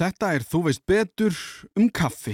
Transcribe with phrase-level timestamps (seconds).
[0.00, 1.34] Þetta er Þú veist betur
[1.76, 2.32] um kaffi.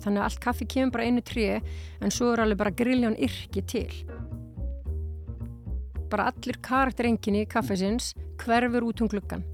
[0.00, 3.60] Þannig að allt kaffi kemur bara einu trí en svo er alveg bara grilljón yrki
[3.68, 3.90] til.
[6.08, 9.44] Bara allir karakterenginni í kaffesins hverfur út um gluggan.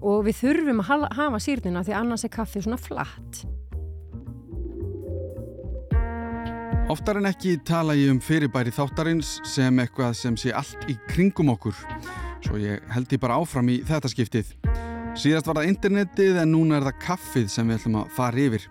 [0.00, 3.44] Og við þurfum að hafa sírnina því annars er kaffið svona flatt.
[6.88, 11.52] Oftar en ekki tala ég um fyrirbæri þáttarins sem eitthvað sem sé allt í kringum
[11.52, 11.76] okkur.
[12.40, 14.56] Svo ég held ég bara áfram í þetta skiptið.
[15.18, 18.66] Síðast var það internetið en núna er það kaffið sem við ætlum að fara yfir.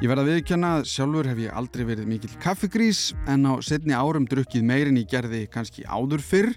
[0.00, 3.92] Ég verða að viðkjanna að sjálfur hef ég aldrei verið mikill kaffigrís en á setni
[3.92, 6.48] árum drukkið meirinn í gerði kannski áður fyrr.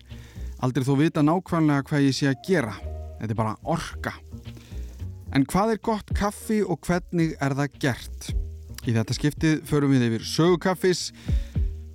[0.63, 2.77] Aldrei þó vita nákvæmlega hvað ég sé að gera.
[3.19, 4.13] Þetta er bara orka.
[5.35, 8.29] En hvað er gott kaffi og hvernig er það gert?
[8.87, 11.09] Í þetta skiptið förum við yfir sögukaffis,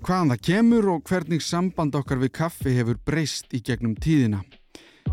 [0.04, 4.42] hvaðan það kemur og hvernig samband okkar við kaffi hefur breyst í gegnum tíðina.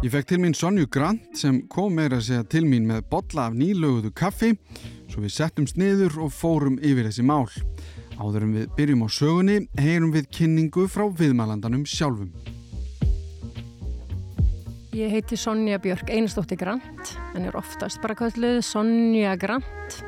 [0.01, 3.43] Ég fekk til mín Sonju Grant sem kom meira að segja til mín með botla
[3.51, 4.55] af nýlöguðu kaffi
[5.11, 7.45] svo við settum sniður og fórum yfir þessi mál.
[8.17, 12.31] Áðurum við byrjum á sögunni, heyrum við kynningu frá viðmælandanum sjálfum.
[14.97, 20.01] Ég heiti Sonja Björk Einarstóttir Grant, en er oftast bara kallið Sonja Grant.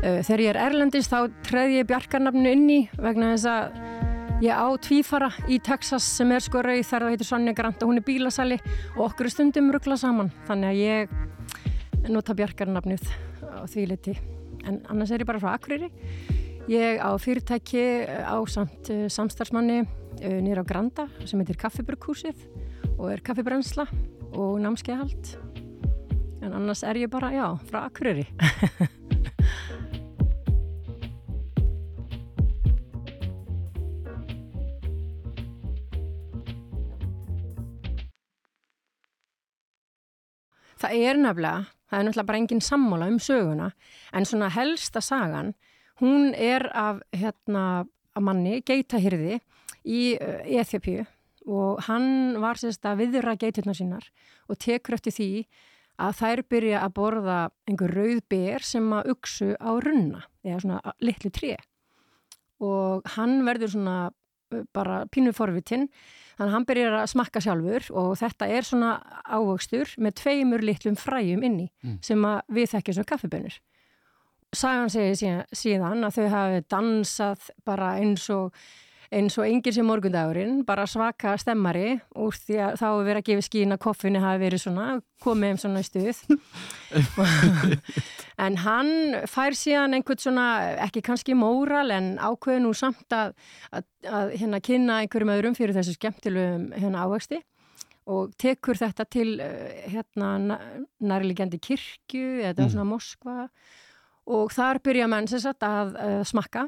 [0.00, 4.07] Eh, þegar ég er erlendist þá treði ég bjarkarnafnu inn í vegna þess að
[4.44, 7.90] ég á tvífara í Texas sem er sko rauð þar það heitir Sonja Grant og
[7.90, 8.58] hún er bílasali
[8.96, 10.30] og okkur stundum ruggla saman.
[10.46, 13.08] Þannig að ég nota bjarkarnafnuð
[13.42, 14.14] á því liti.
[14.68, 15.90] En annars er ég bara frá Akureyri.
[16.70, 22.44] Ég á fyrirtæki á samt uh, samstarfsmanni uh, nýra á Granda sem heitir Kaffiburghúsið
[22.98, 23.86] og er kaffibrensla
[24.34, 25.34] og námskeiðhald
[26.44, 28.26] en annars er ég bara, já, frá Akureyri
[40.88, 43.66] Það er nefnilega, það er náttúrulega bara engin sammála um söguna,
[44.16, 45.52] en svona helsta sagan,
[46.00, 47.64] hún er af hérna
[48.16, 49.38] að manni, geitahyrði
[49.84, 51.04] í Eþjöpju
[51.48, 54.08] og hann var sérst að viðra geiturna sínar
[54.48, 55.28] og tekur eftir því
[55.98, 57.38] að þær byrja að borða
[57.68, 61.56] einhver rauð ber sem að uksu á runna, eða svona litlu tré.
[62.64, 63.98] Og hann verður svona
[64.74, 65.88] bara pínu forvitinn
[66.38, 68.90] Þannig að hann byrjar að smakka sjálfur og þetta er svona
[69.26, 71.96] ávöxtur með tveimur litlum fræjum inni mm.
[72.06, 73.56] sem við þekkjum sem kaffibönnur.
[74.54, 78.54] Sagan segir síðan að þau hafi dansað bara eins og
[79.14, 83.28] eins og engir sem morgundagurinn, bara svaka stemmari úr því að þá hefur verið að
[83.30, 84.86] gefa skín að koffinu hafi verið svona,
[85.24, 86.20] komið um svona stuð.
[88.46, 88.92] en hann
[89.30, 90.48] fær síðan einhvern svona,
[90.84, 93.32] ekki kannski móral en ákveður nú samt að,
[93.72, 97.40] að, að hérna kynna einhverjum öðrum fyrir þessu skemmtilegum hérna ávexti
[98.08, 100.58] og tekur þetta til eh, hérna
[101.00, 102.72] nærlegjandi kirkju eða mm.
[102.72, 103.36] svona Moskva
[104.28, 106.66] og þar byrja menn sem sagt að, að smakka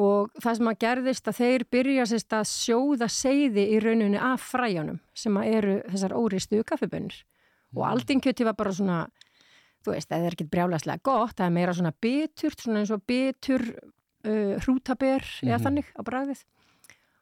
[0.00, 4.46] og það sem að gerðist að þeir byrja sérst að sjóða seiði í rauninu af
[4.52, 7.80] fræjanum sem að eru þessar óristu kaffibönnir mm.
[7.80, 9.00] og aldingjöti var bara svona
[9.84, 13.04] þú veist, það er ekkert brjálæslega gott það er meira svona biturt, svona eins og
[13.08, 15.48] bitur uh, hrútaber mm -hmm.
[15.48, 15.64] eða mhm.
[15.64, 16.44] þannig á bræðið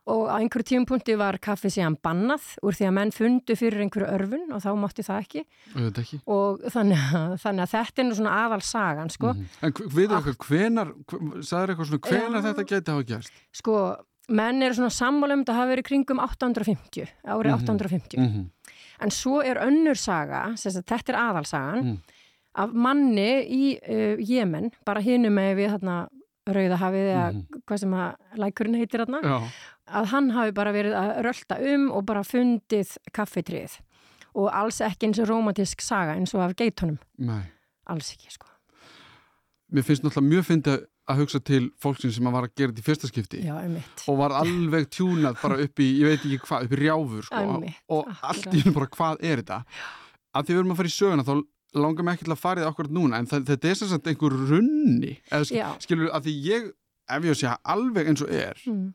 [0.09, 4.09] og á einhverju tíumpunkti var kaffi síðan bannað úr því að menn fundu fyrir einhverju
[4.09, 5.45] örfun og þá mátti það ekki,
[5.89, 6.21] ekki.
[6.25, 9.33] og þannig að, þannig að þetta er nú svona aðal sagan sko.
[9.35, 9.65] mm -hmm.
[9.69, 10.93] En við erum eitthvað, hvenar
[11.43, 13.33] sagður eitthvað svona, hvenar ja, þetta geti hafa gerst?
[13.53, 13.75] Sko,
[14.29, 17.67] menn eru svona sammála um þetta hafa verið kringum 850 árið mm -hmm.
[17.67, 18.47] 850 mm -hmm.
[19.01, 21.97] en svo er önnur saga, þetta er aðal sagan mhm.
[22.55, 26.09] af manni í uh, Jemen, bara hinum með við þarna
[26.49, 27.61] Rauðahafið eða mm -hmm.
[27.67, 29.51] hvað sem að lækurinn heitir þarna,
[29.89, 33.79] að hann hafi bara verið að rölda um og bara fundið kaffitrið
[34.39, 36.99] og alls ekki eins og romantísk saga eins og af geitunum.
[37.19, 37.43] Nei.
[37.89, 38.47] Alls ekki, sko.
[39.73, 42.83] Mér finnst náttúrulega mjög fyndið að hugsa til fólksinn sem að var að gera þetta
[42.83, 43.55] í fyrsta skipti Já,
[44.11, 47.45] og var alveg tjúnað bara upp í, ég veit ekki hvað, upp í rjáfur sko,
[47.97, 49.61] og allt í hún bara hvað er þetta
[50.37, 51.33] að því við erum að fara í söguna þá
[51.79, 54.11] langar mig ekki til að fara í það okkur núna en það, þetta er sagt
[54.13, 56.71] einhver runni eða skilur að því ég
[57.17, 58.87] ef ég sé alveg eins og er mm.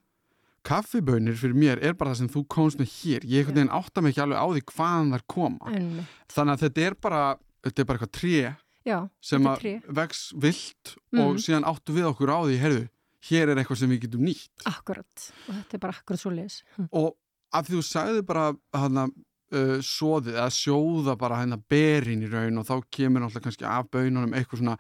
[0.68, 3.66] Kaffibönir fyrir mér er bara það sem þú komst með hér, ég ja.
[3.78, 5.90] átta mig ekki alveg á því hvaðan þær koma en.
[6.32, 7.24] þannig að þetta er bara
[7.64, 8.38] þetta er bara eitthvað tré
[8.84, 11.20] Já, sem að vex vilt mm.
[11.24, 12.88] og síðan áttu við okkur á því, heyrðu
[13.30, 16.60] hér er eitthvað sem við getum nýtt Akkurat, og þetta er bara akkurat svo les
[16.76, 16.90] hm.
[16.92, 17.14] og
[17.54, 22.60] að því þú sagði bara hana uh, soðið eða sjóða bara hérna berin í raun
[22.60, 24.78] og þá kemur náttúrulega kannski af bönunum eitthvað svona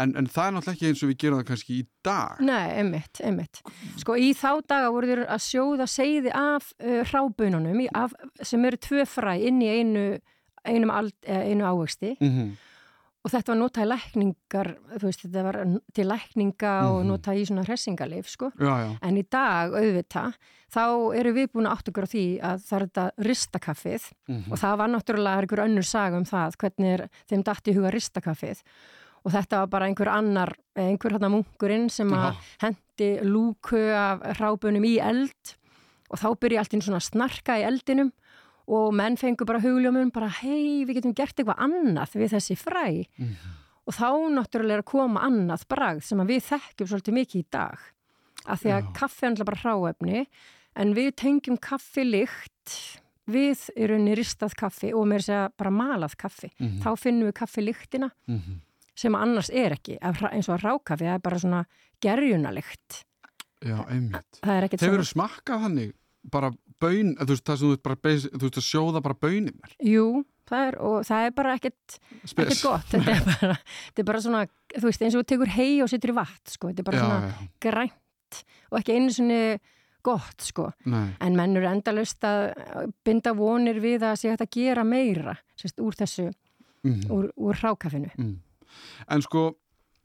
[0.00, 2.66] en, en það er náttúrulega ekki eins og við gerum það kannski í dag Nei,
[2.80, 3.60] einmitt, einmitt
[4.00, 8.76] Sko í þá daga voru þér að sjóða segði af uh, hrábönunum af, sem eru
[8.80, 10.04] tvö fræ inn í einu,
[10.64, 12.50] einu ávexti mm -hmm.
[13.24, 15.56] og þetta var notað í lækningar, þú veist, þetta var
[15.94, 17.08] til lækninga og Mhm.
[17.10, 18.50] notað í svona hressingalif, sko.
[18.58, 18.98] Já, já.
[19.02, 20.32] En í dag, auðvita,
[20.72, 24.52] þá eru við búin að átt okkur á því að það er þetta ristakaffið Mhm.
[24.52, 27.90] og það var náttúrulega einhver önnur saga um það, hvernig er þeim dætt í huga
[27.92, 28.62] ristakaffið
[29.24, 34.22] og þetta var bara einhver annar, eh, einhver hann munkurinn sem að hendi lúku af
[34.38, 35.56] hrábunum í eld
[36.10, 38.12] og þá byrja allt inn svona að snarka í eldinum
[38.70, 43.06] og menn fengur bara hugljómum bara hei, við getum gert eitthvað annað við þessi fræ
[43.18, 43.36] Mhm.
[43.86, 47.44] og þá náttúrulega er að koma annað bragð sem að við þekkjum svolítið mikið í
[47.50, 47.78] dag
[48.46, 48.92] af því að Já.
[48.94, 50.26] kaffi er alltaf bara hráefni
[50.76, 55.70] en við tengjum kaffi lykt við í rauninni ristað kaffi og með þess að bara
[55.70, 56.80] malað kaffi Mhm.
[56.82, 58.60] þá finnum við kaffi lyktina Mhm.
[59.00, 61.62] Sem annars er ekki eins og að rákaffi, það er bara svona
[62.04, 63.00] gerjunalikt
[63.60, 64.40] Já, einmitt.
[64.40, 65.96] það er ekkert Hefur svona þú smakkað þannig
[66.32, 66.50] bara
[66.80, 70.06] bön, þú veist, það sem þú ert bara þú veist að sjóða bara bönirnar Jú,
[70.48, 71.98] það er, og það er bara ekkert
[72.28, 73.58] ekkert gott, þetta er bara,
[73.88, 74.44] þetta er bara svona,
[74.76, 77.00] þú veist, eins og þú tekur hei og setur í vatn, sko, þetta er bara
[77.00, 79.40] Já, svona já, grænt og ekki einu svona
[80.06, 84.54] gott, sko, nei, en menn eru endalust að binda vonir við að sé hægt að
[84.56, 88.12] gera meira, sérst, úr þessu mhm, úr, úr rákafinu.
[88.16, 88.38] mhm.
[89.08, 89.56] En sko,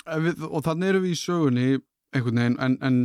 [0.08, 1.68] við, og þannig erum við í sögunni
[2.16, 3.00] einhvern veginn, en, en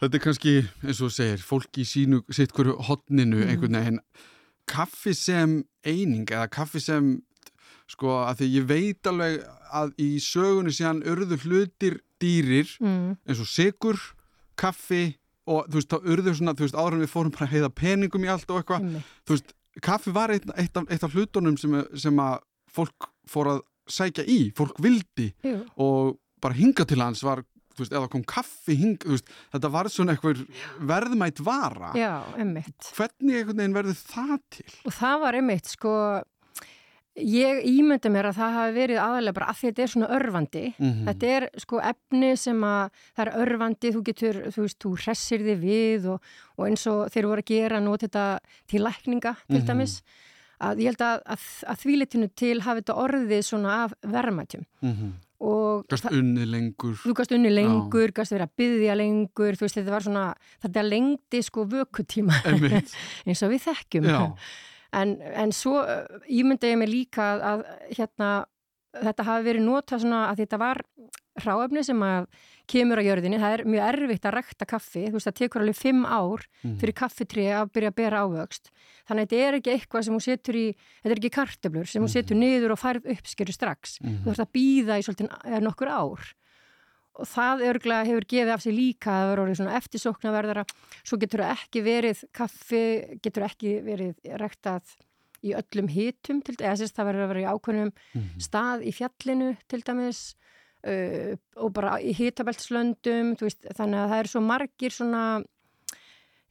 [0.00, 3.48] þetta er kannski, eins og segir, fólk í sínu, sitt hverju hotninu Mhm.
[3.50, 4.00] einhvern veginn,
[4.66, 7.22] kaffi sem eining eða kaffi sem
[7.88, 9.42] sko, að því ég veit alveg
[9.74, 13.98] að í sögunni síðan urðu hlutir dýrir Mm, eins og sigur,
[14.56, 17.52] kaffi og þú veist, þá urðu svona, þú veist, áður en við fórum bara að
[17.52, 19.04] heiða peningum í allt og eitthvað einmitt.
[19.26, 19.52] þú veist,
[19.82, 22.38] kaffi var eitt, eitt, af, eitt af hlutunum sem, sem að
[22.72, 27.42] fólk fór að sækja í, fólk vildi Jú, og bara hinga til hans var,
[27.78, 30.44] veist, eða kom kaffi hing, veist, þetta var svona eitthvað
[30.80, 32.92] verðmætt vara já, einmitt.
[32.96, 34.68] hvernig verður það til?
[34.86, 35.94] Og það var einmitt, sko,
[37.14, 40.62] ég ímynda mér að það hafi verið aðalega bara að þetta er svona örfandi.
[40.80, 41.04] Mhm.
[41.06, 45.44] Þetta er sko efni sem að það er örfandi, þú getur, þú veist, þú hressir
[45.46, 46.20] þig við og,
[46.58, 48.24] og eins og þeir voru að gera nót þetta
[48.66, 49.66] til lækninga til Mhm.
[49.68, 50.02] dæmis.
[50.64, 54.92] Að ég held að, að, að þvílitinu til hafi þetta orðið svona af verðmætjum Mm
[54.92, 55.12] -hmm.
[55.44, 56.94] og Gast unni lengur.
[57.04, 60.24] Þú gast unni lengur, gast verið að byggja lengur, þú veist, þetta var svona,
[60.62, 61.64] þetta lengdi sko
[62.44, 62.94] einmitt,
[63.26, 64.04] eins og við þekkjum.
[64.04, 64.32] já,
[64.94, 67.64] En, en svo uh, ímynda ég mig líka að, að
[67.96, 68.28] hérna,
[69.02, 70.82] þetta hafi verið notað svona að þetta var
[71.40, 72.26] hráefni sem að
[72.70, 73.38] kemur á jörðinni.
[73.42, 75.02] Það er mjög erfitt að rekta kaffi.
[75.08, 76.76] Þú veist, það tekur alveg fimm ár Mhm.
[76.80, 78.70] fyrir kaffitrið að byrja að bera ávöxt.
[79.08, 80.66] Þannig að þetta er ekki eitthvað sem hún setur í,
[81.02, 83.98] þetta er ekki kartöblur sem hún setur niður og færð uppskeru strax.
[84.00, 84.22] Mhm.
[84.22, 86.34] Þú þarfst að býða í svolítið nokkur ár.
[87.16, 90.64] Og það örglega hefur gefið af sig líka að verður orðið svona eftirsóknarverðara.
[91.04, 94.82] Svo getur það ekki verið kaffi, getur ekki verið rektað
[95.44, 98.40] í öllum hitum, til, eða sérst það verður að vera í ákveðnum Mhm.
[98.40, 100.34] stað í fjallinu til dæmis
[100.86, 105.22] uh, og bara í hitabeltslöndum, þannig að það er svo margir svona,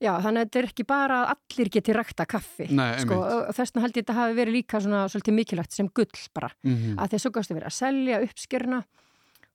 [0.04, 2.68] já, þannig að þetta er ekki bara að allir geti rekta kaffi,
[3.06, 3.20] sko,
[3.54, 6.50] þess vegna held ég að þetta hafi verið líka svona svolítið mikilvægt sem gull bara
[6.98, 8.82] að þess að gastu verið að selja uppskjörna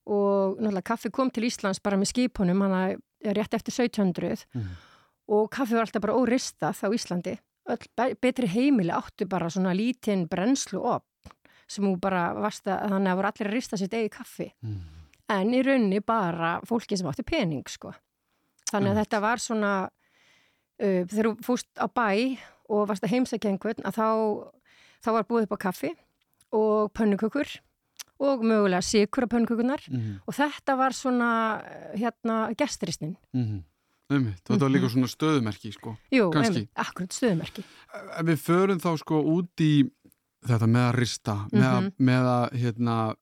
[0.08, 4.70] og náttúrulega kaffi kom til Íslands bara með skipunum, hann er rétt eftir 1700 Mhm.
[5.28, 7.38] og kaffi var alltaf bara óristað á Íslandi.
[7.68, 11.04] Öll be- betri heimili áttu bara svona lítinn brennslu opn
[11.68, 14.80] sem hún bara varst að þannig að voru allir að rista sitt eigi kaffi Mhm.
[15.28, 17.92] en í raunni bara fólki sem átti pening sko
[18.72, 19.08] þannig að Einmitt.
[19.08, 19.72] þetta var svona
[20.80, 24.08] uh, þegar þú fúst á bæ og heimsækja einhvern að þá,
[25.04, 25.90] þá var búið upp á kaffi
[26.52, 27.48] og pönnukökur
[28.20, 30.20] og mögulega sikur á pönnukökunar Mhm.
[30.26, 31.62] og þetta var svona
[31.94, 33.64] hérna gesturistnin Mhm.
[34.10, 35.96] Einmitt, þetta var líka svona stöðumerki sko.
[36.10, 37.62] Jú, einmitt, akkurat stöðumerki
[38.16, 39.90] Ef við förum þá sko út í
[40.46, 41.92] þetta með að rista, með, að, Mhm.
[42.10, 43.14] með að hérna,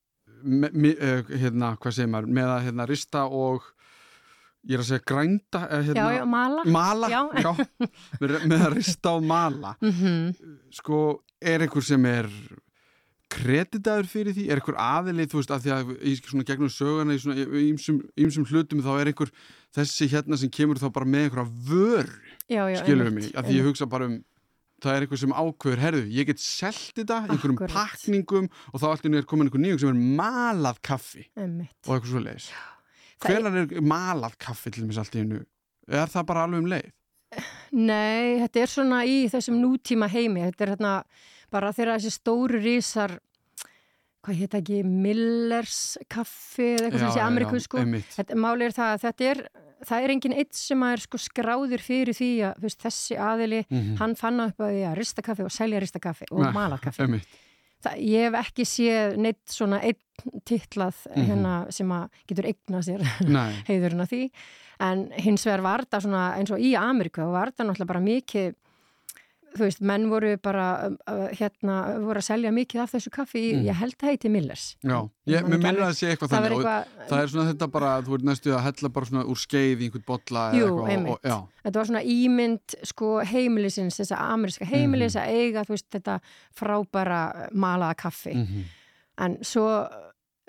[0.42, 3.62] me, me, eh, hérna, hvað segir maður, með að hérna rista og
[4.66, 7.22] ég er að segja grænda, eh, hérna, Já, já, mala mala, Já.
[8.20, 9.76] með, með að rista og mala.
[9.80, 10.34] mm
[10.72, 12.28] Sko, er einhver sem er
[13.28, 17.14] kreditaður fyrir því, er einhver aðilið, þú veist, að því að í svona gegnum söguna
[17.16, 17.46] í svona
[18.22, 19.32] ýmsum, hlutum þá er einhver
[19.74, 22.06] þessi hérna sem kemur þá bara með einhverja
[22.48, 24.20] já, skilur við mig, að því ég hugsa bara um
[24.82, 27.72] það er eitthvað sem ákveður, herðu, ég get selt þetta, einhverjum Akkúrat.
[27.76, 31.76] pakningum og þá allir er komin einhver nýjum sem er malað kaffi einmitt.
[31.86, 32.50] og eitthvað svo leiðis
[33.16, 35.44] Það er- er malað kaffi til þess allt í hennu
[35.88, 36.90] er það bara alveg um leið?
[37.72, 40.92] Nei, þetta er svona í þessum nútíma heimi, þetta er hérna
[41.50, 43.18] bara þegar þessi stóru rísar
[44.26, 47.78] hvað hétt ekki, Millers kaffi eða eitthvað sem sé Ameriku sko.
[47.78, 48.08] einmitt.
[48.16, 49.42] Þetta, máli er það að þetta er
[49.86, 53.64] það er engin eitt sem að er sko skráður fyrir því að veist, þessi aðili
[53.70, 53.96] Mhm.
[54.00, 56.78] hann fann upp að því að rista kaffi og selja rista kaffi og Nei, mala
[56.78, 57.06] kaffi
[57.86, 61.26] það, ég hef ekki séð neitt svona einn titlað Mhm.
[61.28, 63.02] hérna sem að getur eigna sér
[63.68, 64.30] heiðurinn af því
[64.80, 68.00] en hins vegar var þetta svona eins og í Ameríku og var þetta náttúrulega bara
[68.00, 68.54] mikið
[69.56, 73.42] þú veist, menn voru bara um, uh, hérna, voru að selja mikið af þessu kaffi
[73.56, 73.64] Mm.
[73.68, 75.82] ég held það heiti Millers já, Ég mér alveg.
[75.86, 78.62] að sé eitthvað það þannig eitthvað, það er svona þetta bara, þú ert næstu að
[78.66, 81.20] hella bara svona úr skeið í einhvern bolla Jú, einmitt.
[81.64, 85.22] þetta var svona ímynd sko heimilisins, þessa ameríska heimilis Mhm.
[85.22, 86.20] að eiga, þú veist, þetta
[86.54, 88.64] frábæra malaða kaffi mm
[89.18, 89.88] en svo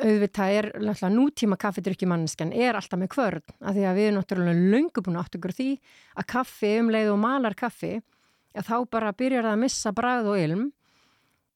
[0.04, 4.66] auðvitað er náttúrulega nútíma kaffidrykkjumanniskan er alltaf með kvörn af því að við erum náttúrulega
[4.74, 5.70] löngu búin átt okkur því
[6.20, 8.04] að kaffi um leið og malar kaffi að
[8.66, 10.66] þá bara byrjar það að missa bragð og ilm.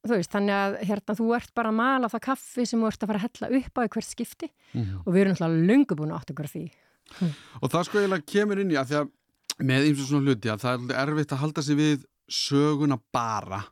[0.01, 3.03] Þú veist, þannig að hérna þú ert bara að mala það kaffi sem þú ert
[3.03, 4.49] að fara að hella upp á í hvert skipti.
[4.73, 5.01] Mhm.
[5.05, 6.63] og við erum náttúrulega löngu búin átt okkur á því.
[7.61, 9.11] Og það sko eiginlega kemur inn í að því að
[9.61, 13.63] með eins og svona hluti að það er erfitt að halda sig við söguna bara.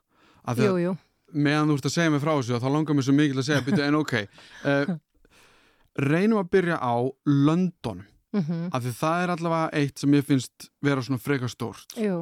[0.56, 0.96] Jú, jú,
[1.32, 3.46] meðan þú ert að segja mig frá þessu og þá langar mér svo mikil að
[3.48, 4.14] segja byrju, en ok
[4.64, 4.94] uh,
[6.10, 6.94] reynum að byrja á
[7.26, 8.04] London
[8.36, 11.96] mm af því það er allavega eitt sem ég finnst vera svona frekar stórt.
[11.98, 12.20] Jú,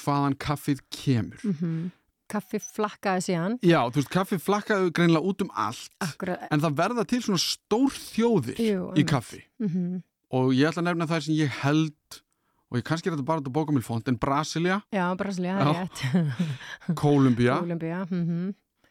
[0.00, 1.44] hvaðan kaffið kemur.
[1.44, 1.92] Mm
[2.24, 3.54] Kaffi flakkaði síðan.
[3.60, 7.42] Já, þú veist, kaffið flakkaðu greinilega út um allt Akkurat, en það verða til svona
[7.42, 9.42] stór þjóðir Jú, í kaffi.
[9.60, 10.00] Mm
[10.34, 12.16] og ég ætla að nefna það sem ég held
[12.72, 15.04] og ég kannski er þetta bara þetta bókamilfond en Brasilia, Já,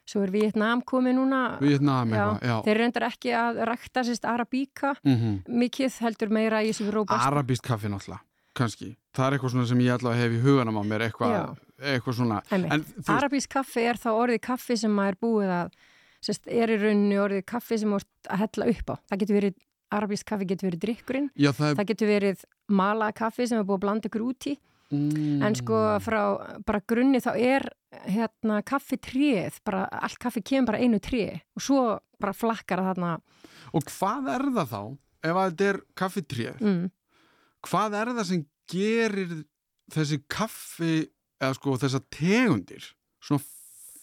[0.03, 1.41] Er Svo er Vietnam komið núna.
[1.61, 6.71] Vietnam Já, já, Þeir reyndar ekki að rækta sérst arabíka mm mikið heldur meira í
[6.71, 8.21] þessu róbast Arabíst kaffi náttúrulega,
[8.53, 8.97] kannski.
[9.15, 12.41] Það er eitthvað svona sem ég allavega hef í huganum á mér eitthvað, eitthvað svona.
[12.49, 15.77] Þú Arabísk kaffi er þá orðið kaffi sem maður er búið að
[16.23, 18.95] sérst, er í rauninni orðið kaffi sem maður að hella upp á.
[19.07, 19.61] Það getur verið
[19.93, 23.67] arabísk kaffi getur verið drikkurinn, já það er það getur verið mala kaffi sem er
[23.67, 24.55] búið að blanda ykkur út í.
[24.93, 26.21] Mm, en sko frá
[26.65, 27.65] bara grunni þá er
[28.09, 31.83] hérna kaffi tríð, bara allt kaffi kemur bara einu tríð og svo
[32.23, 33.13] bara flakkar það þarna.
[33.73, 34.81] Og hvað er það þá
[35.23, 36.83] ef að þetta er kaffitrið mm,
[37.69, 38.41] hvað er það sem
[38.73, 39.35] gerir
[39.93, 40.93] þessi kaffi
[41.43, 42.89] eða sko þessar tegundir
[43.23, 43.43] svona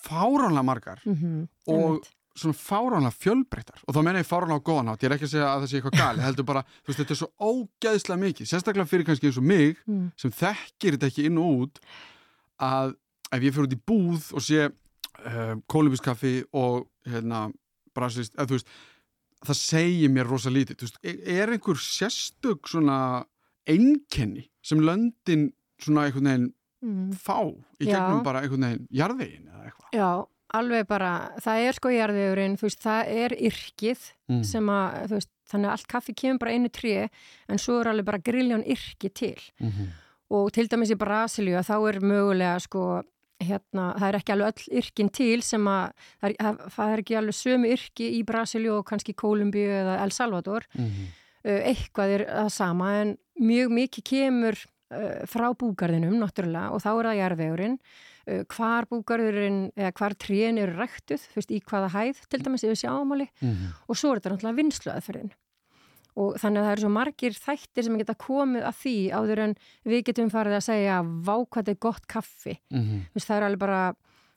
[0.00, 2.00] fáránlega margar mm Og-
[2.40, 3.80] svona fáránlega fjölbreyttar?
[3.88, 5.70] Og þá meina ég fáránlega á góðan átt, ég er ekki að segja að það
[5.70, 9.28] sé eitthvað gali, heldur bara, þú veist, þetta er svo ógeðslega mikið, sérstaklega fyrir kannski
[9.28, 11.80] eins og mig mm, sem þekkir þetta ekki inn og út
[12.64, 12.94] að
[13.30, 17.49] ef ég fyrir út í búð og sé uh, kólubiskaffi og hérna,
[17.96, 18.72] brasilist, eða þú veist
[19.40, 23.25] það segir mér rosa lítið veist, er- er einhver sérstök svona
[23.68, 26.50] einkenni sem löndin svona einhvern veginn
[26.84, 27.12] mm.
[27.16, 27.40] fá
[27.80, 27.96] í Já.
[27.96, 30.10] gegnum bara einhvern veginn jarðvegin eða eitthvað Já,
[30.60, 34.42] alveg bara, það er sko jarðvegurinn, þú veist, það er yrkið mm.
[34.50, 36.96] sem að, þú veist, þannig að allt kaffi kemur bara einu tré
[37.50, 39.88] en svo er alveg bara grilljón yrki til mm -hmm.
[40.37, 43.02] og til dæmis í Brasilíu að þá er mögulega sko,
[43.40, 45.92] hérna, það er ekki alveg öll yrkin til sem að,
[46.23, 46.37] það er,
[46.76, 51.09] það- er ekki alveg sömu yrki í Brasilíu og kannski Kólumbíu eða El Salvador, Mhm.
[51.44, 54.56] uh, eitthvað er það sama en mjög mikið kemur
[54.92, 57.76] uh, frá búgarðinum náttúrulega og þá er það jarðvegurinn
[58.28, 62.64] uh, hvar búgarðurinn eða hvar trén eru ræktuð, þú veist, í hvaða hæð til dæmis
[62.66, 63.66] yfir sjámáli Mhm.
[63.88, 65.30] og svo er þetta náttúrulega vinsluaðferðin
[66.21, 69.55] og þannig að það eru svo margir þættir sem geta komið að því áður en
[69.89, 72.55] við getum farið að segja vá hvað þetta er gott kaffi.
[72.71, 73.81] Þú veist, það er alveg bara,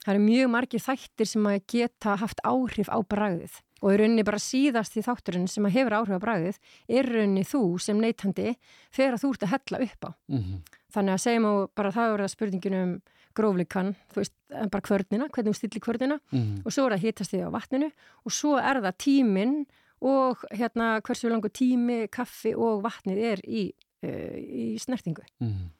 [0.04, 4.24] það eru mjög margir þættir sem að geta haft áhrif á bragðið og í rauninni
[4.24, 8.54] bara síðast í þátturinn sem að hefur áhrif á bragðið er rauninni þú sem neytandi
[8.96, 10.54] þegar þú ert að hella upp á Mhm.
[10.94, 12.92] þannig að segjum og bara það er það spurningin um
[13.34, 14.32] gróflikan, þú veist,
[14.70, 16.62] bara kvörnina hvernig þú stillir kvörnina Mhm.
[16.64, 17.90] og svo er það hitast þig á vatninu
[18.24, 19.66] og svo er það tíminn
[20.04, 23.64] og hérna hversu langur tími, kaffi og vatnið er í,
[24.04, 25.24] uh, í snertingu.
[25.40, 25.70] Mhm.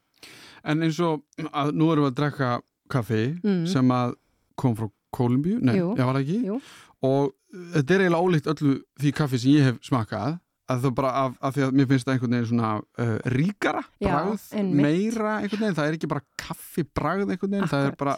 [0.64, 1.20] En eins og
[1.52, 2.50] að nú erum við að drekka
[2.88, 3.66] kaffi Mm.
[3.68, 4.14] sem að
[4.56, 5.94] kom frá Kólumbíu, nei, Jú.
[5.96, 6.60] ég var ekki Jú.
[7.02, 11.10] og þetta er eiginlega ólíkt öllu því kaffi sem ég hef smakað að það bara
[11.12, 14.74] af, af því að mér finnst það einhvern veginn svona uh, ríkara einmitt.
[14.74, 17.98] meira einhvern veginn, það er ekki bara kaffi bragð einhvern veginn, það er Akkurat.
[17.98, 18.16] bara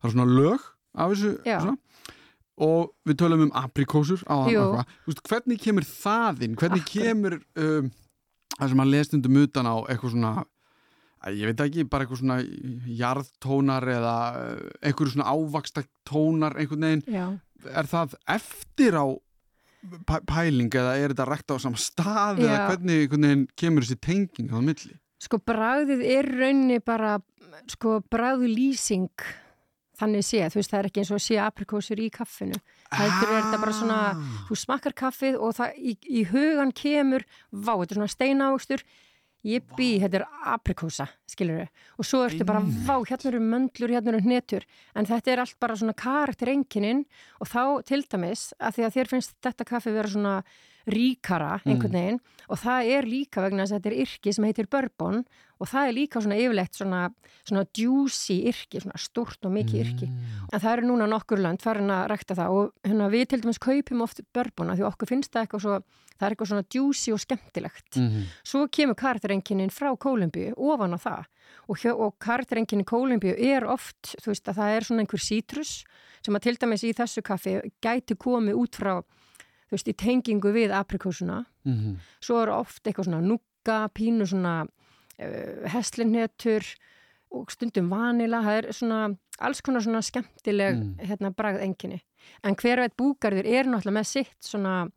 [0.00, 0.60] það er svona lög
[0.94, 1.78] af þessu.
[2.56, 7.06] Og við tölum um aprikósur hvernig kemur það inn, hvernig Akkurat.
[7.06, 7.90] kemur um,
[8.56, 10.32] það sem að lest undum utan á eitthvað svona
[11.26, 12.38] ég veit ekki, bara eitthvað svona
[13.00, 17.26] jarðtónar eða uh, eitthvað svona ávaksta tónar einhvern veginn, Já.
[17.76, 19.06] er það eftir á
[20.06, 22.66] pæ- pæling eða er þetta rækt á sama stað eða Já.
[22.70, 24.94] hvernig einhvern veginn kemur þessi tenging á milli?
[25.26, 27.16] Sko bragðið er raunni bara,
[27.72, 29.08] sko bragðlýsing
[30.00, 32.58] þannig sé, þú veist það er ekki eins og sé aprikósur í kaffinu.
[32.92, 34.44] Heldur er þetta bara svona, Ah.
[34.50, 38.82] þú smakkar kaffið og það í, í hugan kemur, vá, þetta er svona steinávöxtur,
[39.46, 43.92] ég bý, þetta er aprikósa, skilur við, og svo ertu bara vá, hérna eru möndlur,
[43.94, 44.64] hérna eru hnetur.
[44.94, 47.04] En þetta er allt bara svona karakterenginin
[47.40, 50.42] og þá til dæmis að því að þér finnst þetta kaffi vera svona
[50.86, 51.98] ríkara einhvern Mm.
[51.98, 55.24] veginn og það er líka vegna þess að þetta er yrki sem heitir bourbon
[55.58, 57.00] og það er líka svona yfirleitt svona,
[57.48, 60.48] svona juicy yrki, svona stort og mikið yrki Mm.
[60.52, 63.58] en það eru núna nokkur lönd farin að rekta það og hérna, við til dæmis
[63.58, 65.82] kaupum oft bourbon af því okkur finnst það eitthvað svo
[66.18, 68.22] það er eitthvað svona juicy og skemmtilegt Mhm.
[68.44, 71.24] svo kemur karakterenginin frá Kólumbíu ofan á það
[71.68, 75.84] og, og karakterenginin í Kólumbíu er oft þú veist að það er svona einhver sítrus
[76.22, 79.02] sem að til dæmis í þessu kaffi gæti komið út frá
[79.66, 81.96] þú veist í tengingu við aprikósuna Mhm.
[82.20, 84.66] svo er oft eitthvað svona nugga, pínu svona
[85.18, 86.62] uh, heslinhetur
[87.32, 90.96] og stundum vanila, það er svona alls konar svona skemmtileg Mm.
[91.08, 92.00] hérna bragð enginni.
[92.44, 94.88] En hver veit búgarður er náttúrulega með sitt svona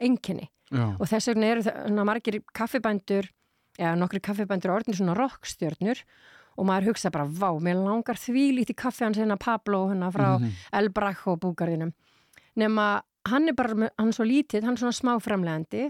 [0.00, 3.28] enginni og þess vegna eru það svona margir kaffibændur
[3.78, 6.02] eða nokkri kaffibændur orðin svona rockstjörnur
[6.56, 10.38] og maður hugsa bara, vá, mér langar því lítið kaffi hans hérna Pablo hérna frá
[10.38, 10.50] Mhm.
[10.72, 11.92] El Brajo búgarðinum
[12.56, 15.86] nema hann er bara, hann er svo lítið, hann er svona smá framlegandi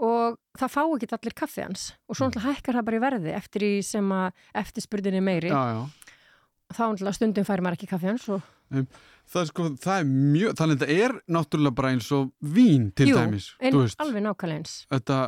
[0.00, 3.34] og það fá ekki allir kaffi hans og svo náttúrulega hækkar það bara í verði
[3.36, 4.30] eftir í sem að
[4.62, 5.82] eftirspurðin er meiri Já, já.
[6.72, 8.46] þá náttúrulega stundum fær maður ekki kaffi hans og
[9.30, 13.08] Það sko, það er mjög, þannig að þetta er náttúrulega bara eins og vín til
[13.10, 13.48] Jú, dæmis.
[13.62, 14.00] veist.
[14.02, 15.18] alveg nákvæmlega eins Þetta,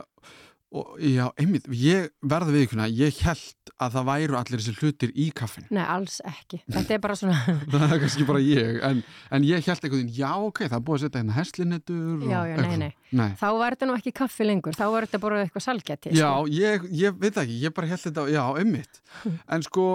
[0.73, 5.11] og, já, einmitt, ég verði við ykkurna, ég held að það væru allir þessi hlutir
[5.13, 5.69] í kaffinu.
[5.77, 9.03] Nei, alls ekki, þetta er bara svona það er kannski bara ég, en,
[9.37, 12.25] en ég held einhvern veginn, já, ok, það er búið að setja hérna heslinettur.
[12.25, 12.91] Já, já, nei, nei.
[13.21, 13.29] nei.
[13.41, 16.87] þá var þetta nú ekki kaffi lengur, þá var þetta bara eitthvað salgæti Já, ég,
[17.03, 19.03] ég veit ekki, ég bara held þetta, já, einmitt.
[19.53, 19.89] En sko,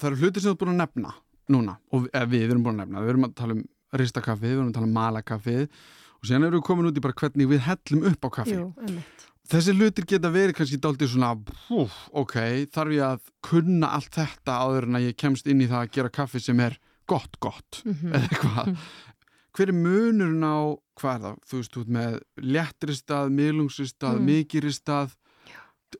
[0.00, 1.14] það eru hlutir sem þú ert búin að nefna
[1.54, 3.62] núna, og við erum búin að nefna, við erum að tala um
[3.94, 7.16] ristakaffið, við erum að tala um malakaffið og síðan erum við komin út í bara
[7.20, 8.56] hvernig við hellum upp á kaffi.
[8.56, 11.34] Jú, einmitt Þessi hlutir geta verið kannski dálítið svona,
[11.68, 11.82] hú,
[12.16, 12.36] ok,
[12.72, 15.90] þarf ég að kunna allt þetta áður en að ég kemst inn í það að
[15.98, 18.12] gera kaffi sem er gott, gott, Mhm.
[18.14, 18.76] eða eitthvað.
[19.54, 20.56] Hver er munurinn á,
[20.96, 24.24] hvað er það, þú veist, út með léttristað, miðlungsristað, Mm.
[24.30, 25.10] mikilristað,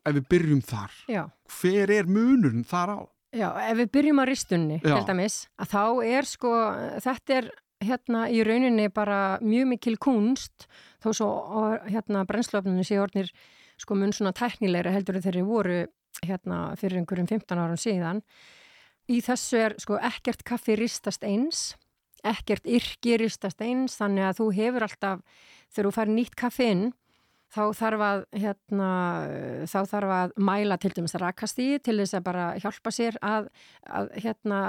[0.06, 1.30] ef við byrjum þar, Já,
[1.60, 3.00] hver er munurinn þar á?
[3.34, 4.96] já, ef við byrjum á ristunni Já.
[4.96, 6.50] til dæmis, að þá er sko
[7.04, 7.50] þetta er
[7.84, 10.66] hérna í rauninni bara mjög mikil kunst
[11.04, 11.28] þó svo
[11.86, 13.30] hérna brennslöfnunni sé orðnir
[13.80, 15.78] sko mun svona tæknilegra heldur þegar þeir voru
[16.24, 18.20] hérna fyrir einhverjum 15 árum síðan.
[19.10, 21.72] Í þessu er sko ekkert kaffi ristast eins
[22.24, 25.24] ekkert yrki ristast eins þannig að þú hefur alltaf
[25.74, 26.84] þegar þú fær nýtt kaffi inn
[27.54, 28.90] þá þarf að hérna,
[29.70, 33.50] þá þarf að mæla til dæmis rakastíði til þess að bara hjálpa sér að,
[33.86, 34.60] að hérna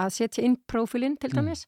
[0.00, 1.66] að setja inn prófilinn til dæmis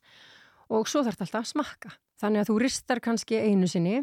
[0.73, 1.95] og svo þarf þetta alltaf að smakka.
[2.21, 3.97] Þannig að þú ristar kannski einu sinni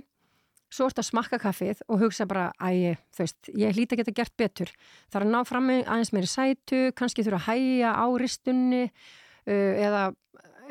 [0.73, 4.15] svo ert að smakka kaffið og hugsa bara ægi, þú veist, ég hlýta að geta
[4.17, 4.71] gert betur.
[5.13, 10.07] Þarf að ná fram aðeins meiri sætu kannski þurfa að hæja á ristunni uh, eða,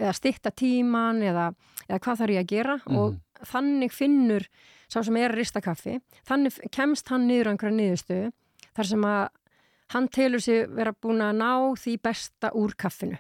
[0.01, 1.53] eða stitta tíman eða,
[1.87, 2.79] eða hvað þarf ég að gera.
[2.91, 4.47] Og þannig finnur
[4.93, 8.33] sá sem er að rista kaffi þannig kemst hann niður á einhverja niðurstöðu
[8.77, 9.23] þar sem að
[9.95, 13.19] hann telur sig vera búin að ná því besta úr kaffinu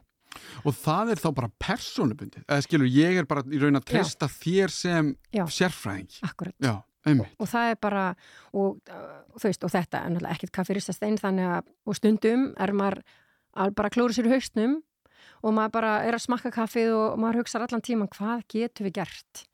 [0.65, 4.29] Og það er þá bara persónubundið, eða skilur, ég er bara í raun að treysta
[4.29, 5.45] þér sem Já.
[5.47, 6.19] sérfræðing.
[6.23, 7.35] akkurat Já, einmitt.
[7.39, 8.05] og það er bara
[8.53, 11.97] og, uh, þú veist, og þetta er náttúrulega ekkert kaffi ristast einn þannig að og
[11.99, 13.03] stundum er maður
[13.57, 14.83] að bara klóra sér í hausnum
[15.43, 18.93] og maður bara er að smakka kaffið og maður hugsa allan tíman hvað getur við
[19.03, 19.47] gert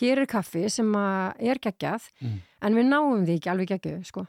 [0.00, 2.40] hér er kaffi sem er geggjað Mm.
[2.62, 4.26] en við náum því ekki alveg geggjuð sko.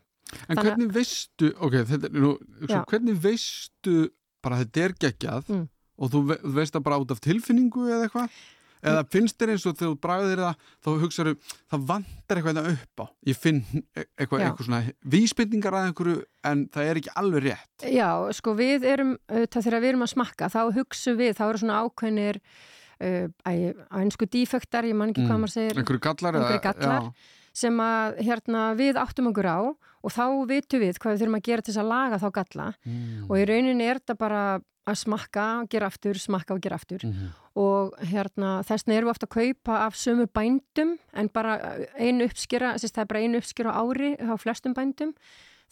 [0.49, 2.31] En Þannig hvernig veistu, ok, þetta er nú,
[2.67, 2.83] Já.
[2.85, 4.09] hvernig veistu
[4.43, 5.69] bara þetta er geggjað Mm.
[5.97, 8.37] Og þú, ve þú veist það bara út af tilfinningu eða eitthvað?
[8.85, 11.31] Eða finnst þér eins og þegar þú bræðir það, þá hugsaðu,
[11.73, 13.05] það vantar eitthvað þetta upp á.
[13.25, 14.81] Ég finn e- eitthvað, eitthvað svona
[15.15, 16.17] vísbytningar að einhverju
[16.51, 17.85] en það er ekki alveg rétt.
[17.95, 21.63] Já, sko við erum auðvitað þegar við erum að smakka þá hugsu við, þá eru
[21.63, 25.31] svona ákveðnir uh, á einsku dífektar, ég man ekki Mm.
[25.31, 26.51] hvað maður segir Einhverju gallar eða?
[26.51, 27.09] Einhverjir gallar.
[27.55, 29.59] Sem að hérna, við áttum okkur á
[30.05, 32.67] og þá vitum við hvað við þurfum að gera til þess að laga þá galla
[32.85, 33.25] Mm.
[33.29, 34.41] og í rauninni er þetta bara
[34.85, 37.29] að smakka, gera aftur, smakka og gera aftur Mhm.
[37.57, 41.55] og hérna þessna erum við ofta að kaupa af sömu bændum en bara
[41.97, 45.13] einu uppskera, þess að það er bara einu uppskera á ári á flestum bændum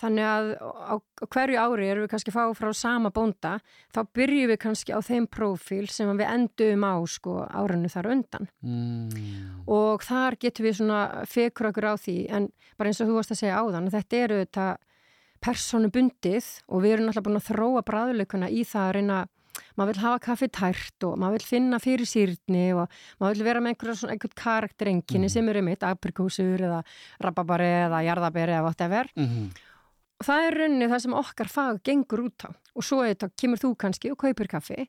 [0.02, 0.96] þannig að á
[1.30, 3.60] hverju ári erum við kannski að fá frá sama bónda
[3.94, 8.48] þá byrjum við kannski á þeim prófíl sem við endum á sko árinu þar undan
[8.64, 9.64] Mm.
[9.68, 13.32] og þar getum við svona fekur okkur á því en bara eins og þú varst
[13.32, 14.68] að segja áðan þetta eru þetta
[15.44, 19.18] personubundið og við erum alltaf búin að þróa bræðuleikuna í það að reyna
[19.78, 22.88] maður vil hafa kaffi tært og maður vil finna fyrir sýrni og
[23.22, 25.34] maður vil vera með einhverja svona einhvern karakterenginni Mhm.
[25.36, 26.84] sem eru mitt aprikósur eða
[27.22, 29.52] rababari eða jarðaberi eða whatever Mhm.
[30.28, 33.76] Það er rauninni það sem okkar fag gengur út á og svo þetta kemur þú
[33.78, 34.88] kannski og kaupir kaffi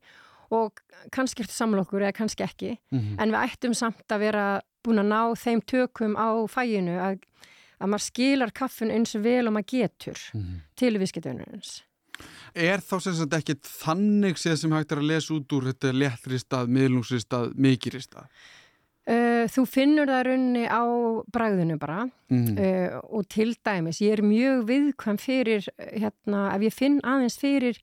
[0.55, 0.81] og
[1.13, 3.17] kannski ertu samlokur eða kannski ekki Mhm.
[3.21, 7.19] en við ættum samt að vera búin að ná þeim tökum á fæinu að,
[7.81, 10.61] að maður skilar kaffin eins vel og maður getur Mhm.
[10.77, 11.83] til viðskiptunarins.
[12.55, 16.69] Er þá sem sagt ekkit þannig sem hægt er að lesa út úr þetta léttristað,
[16.71, 18.29] miðlungsristað, mikiristað?
[19.05, 20.81] Uh, þú finnur það rauninni á
[21.29, 22.07] bragðinu bara.
[22.33, 22.57] Mm.
[22.57, 27.81] uh, og til dæmis, ég er mjög viðkvæm fyrir, hérna, ef ég finn aðeins fyrir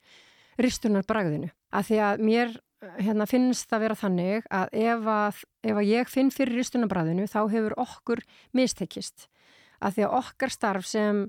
[0.61, 2.55] ristunar bragðinu, af því að mér
[2.97, 7.27] hérna, finnst það vera þannig að ef að, ef að ég finn fyrir ristunar bragðinu
[7.29, 8.23] þá hefur okkur
[8.57, 9.27] mistekist,
[9.77, 11.27] af því að okkar starf sem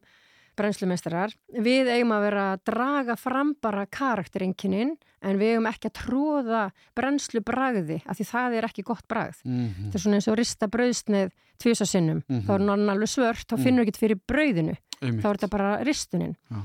[0.56, 1.32] brennslumestrar,
[1.64, 6.62] við eigum að vera að draga fram bara karakterinkinnin en við eigum ekki að tróða
[6.98, 9.88] brennslubragði, af því það er ekki gott bragð Mhm.
[9.90, 12.42] þetta er svona eins og rista brauðsneið tvisa sinnum, Mhm.
[12.46, 15.22] þá er hann alveg svört þá finnur ekki fyrir brauðinu, Einmitt.
[15.22, 16.56] þá er þetta bara ristunin Já.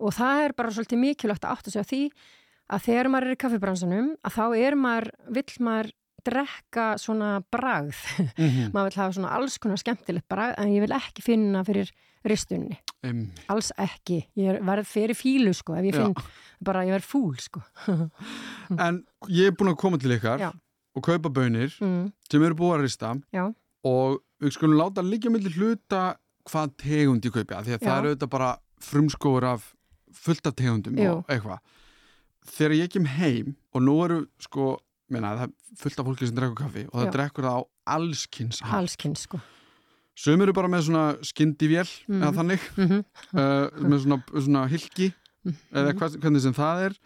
[0.00, 2.10] og það er bara svolítið mikilvægt að átta sig á því
[2.70, 5.92] að þegar maður er í kaffibransanum að þá er maður, vill maður
[6.28, 7.96] drekka svona bragð
[8.38, 8.70] Mhm.
[8.74, 11.90] maður vill hafa svona alls konar skemmtilegt bragð en ég vil ekki finna fyrir
[12.24, 13.38] ristunni Einmitt.
[13.48, 16.02] alls ekki, ég er- verð fyrir fílu sko, ef ég Já.
[16.04, 16.14] finn
[16.60, 17.62] bara ég verð fúl sko
[18.78, 20.50] En ég er búin að koma til ykkar Já.
[20.96, 23.46] og kaupa bönir mm, sem eru búið að rista Já.
[23.84, 26.16] og við skulum láta liggja millir hluta
[26.48, 27.86] hvað tegund ég kaupi af því að Já.
[27.88, 29.74] það eru auðvitað bara frumskóur af
[30.12, 31.58] fullt af tegundum og eitthvað
[32.48, 34.78] þegar ég kem heim og nú eru sko,
[35.10, 37.62] meina, það er fullt af fólki sem drekkur kaffi og það drekkur það á
[37.96, 38.74] allskins hátt.
[38.78, 39.40] allskins sko.
[40.18, 42.22] Sum eru bara með svona skindivél Mhm.
[42.22, 43.04] eða þannig, mm
[43.38, 45.12] uh, með svona, svona hilki
[45.44, 45.54] Mhm.
[45.72, 46.98] eða hvað, hvernig sem það er.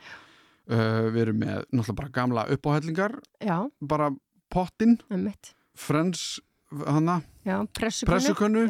[0.71, 3.19] Uh, við erum með náttúrulega bara gamla uppáhellingar.
[3.43, 4.11] Já, bara
[4.51, 4.99] pottin,
[7.45, 7.67] já,
[8.07, 8.69] pressukönnu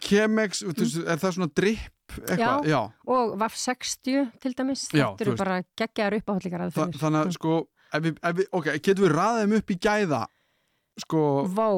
[0.00, 1.08] Chemex, mm.
[1.08, 1.78] er það svona drip
[2.16, 4.86] eitthvað, já, og VAF 60 til dæmis.
[4.92, 7.00] Já, Þetta eru bara geggjaðar uppáhallikar Þa, aðferðir.
[7.02, 7.54] þannig að sko
[7.92, 10.22] ef við, ef við, ok, getum við raðið þeim upp í gæða
[10.98, 11.22] sko,
[11.54, 11.68] Vó.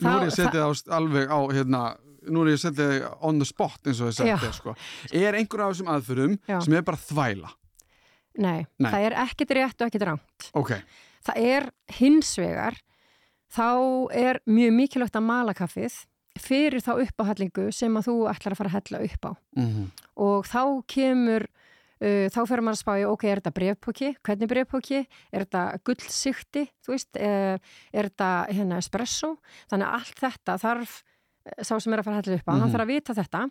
[0.00, 1.82] nú er ég að setja það alveg á hérna,
[2.28, 4.18] nú er ég að setja það on the spot eins og ég Já.
[4.18, 4.74] setja það sko
[5.22, 6.58] er einhver af þessum aðförum Já.
[6.66, 7.54] sem er bara þvæla
[8.38, 8.90] Nei, Nei.
[8.92, 10.50] það er ekkit rétt og ekkit rangt.
[10.54, 10.74] ok,
[11.28, 11.64] Það er
[11.98, 12.76] hins vegar,
[13.52, 13.64] þá
[14.14, 15.96] er mjög mikilvægt að mala kaffið
[16.42, 19.32] fyrir þá uppáhallingu sem að þú ætlar að fara að hella upp á.
[19.56, 21.44] mm Og þá kemur,
[22.02, 24.08] uh, þá fer maður að spája, ok, er þetta brefpóki?
[24.26, 25.06] Hvernig brefpóki?
[25.32, 26.64] Er þetta gullsikti?
[26.82, 27.58] Þú veist, uh,
[27.92, 29.36] er þetta hérna espresso?
[29.70, 31.02] Þannig að allt þetta þarf,
[31.46, 32.60] eh, sá sem er að fara að hella upp á, Mhm.
[32.60, 33.50] hann þarf að vita þetta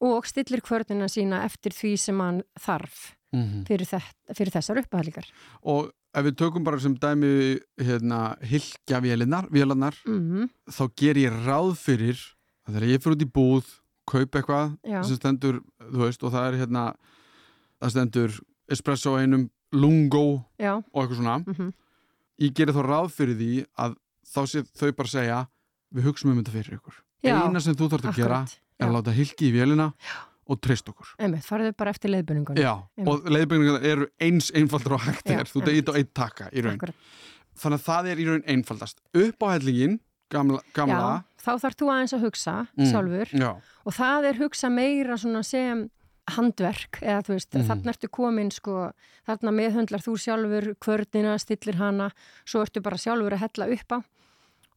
[0.00, 3.14] og stillir kvörnina sína eftir því sem hann þarf
[3.68, 5.26] fyrir, þetta, fyrir þessar uppáhallingar.
[5.62, 11.74] og ef við tökum bara sem dæmi hérna, hilkja vélarnar Mm þá ger ég ráð
[11.80, 12.18] fyrir
[12.66, 13.68] að þegar ég fyrir út í búð
[14.08, 15.02] kaup eitthvað Já.
[15.04, 15.60] sem stendur,
[15.92, 16.84] veist, og það er hérna
[17.80, 18.38] það stendur
[18.72, 21.38] espresso einum lungo Já, og eitthvað svona.
[21.46, 21.72] Mm
[22.38, 23.94] ég gerir þá ráð fyrir því að
[24.28, 25.38] þá sé þau bara segja
[25.90, 26.98] við hugsaum um þetta fyrir ykkur.
[27.26, 28.52] Já, eina sem þú þarf að gera akkurat.
[28.78, 28.94] er að Já.
[28.94, 29.88] láta hilki í vélina
[30.48, 31.10] og treyst okkur.
[31.20, 32.56] Einmitt, farðu bara eftir leiðbunningunum.
[32.62, 32.74] Já,
[33.06, 36.78] og leiðbyggingar eru eins einfaldur og hægt er, þú degið á einn taka í raun.
[36.78, 36.94] Akkurat.
[37.58, 39.00] þannig að það er í raun einfaldast.
[39.18, 39.98] Upp á hellingin,
[40.30, 41.08] gamla, gamla.
[41.18, 42.90] Já, þá þarf þú aðeins að hugsa Mm.
[42.92, 43.28] sjálfur.
[43.34, 43.50] Já,
[43.86, 45.90] og það er hugsa meira svona sem
[46.28, 47.66] handverk eða þú veist, Mhm.
[47.66, 48.92] þarna ertu komin sko,
[49.26, 52.10] þarna meðhundlar þú sjálfur kvördina, stillir hana
[52.46, 54.04] svo ertu bara sjálfur að hella upp á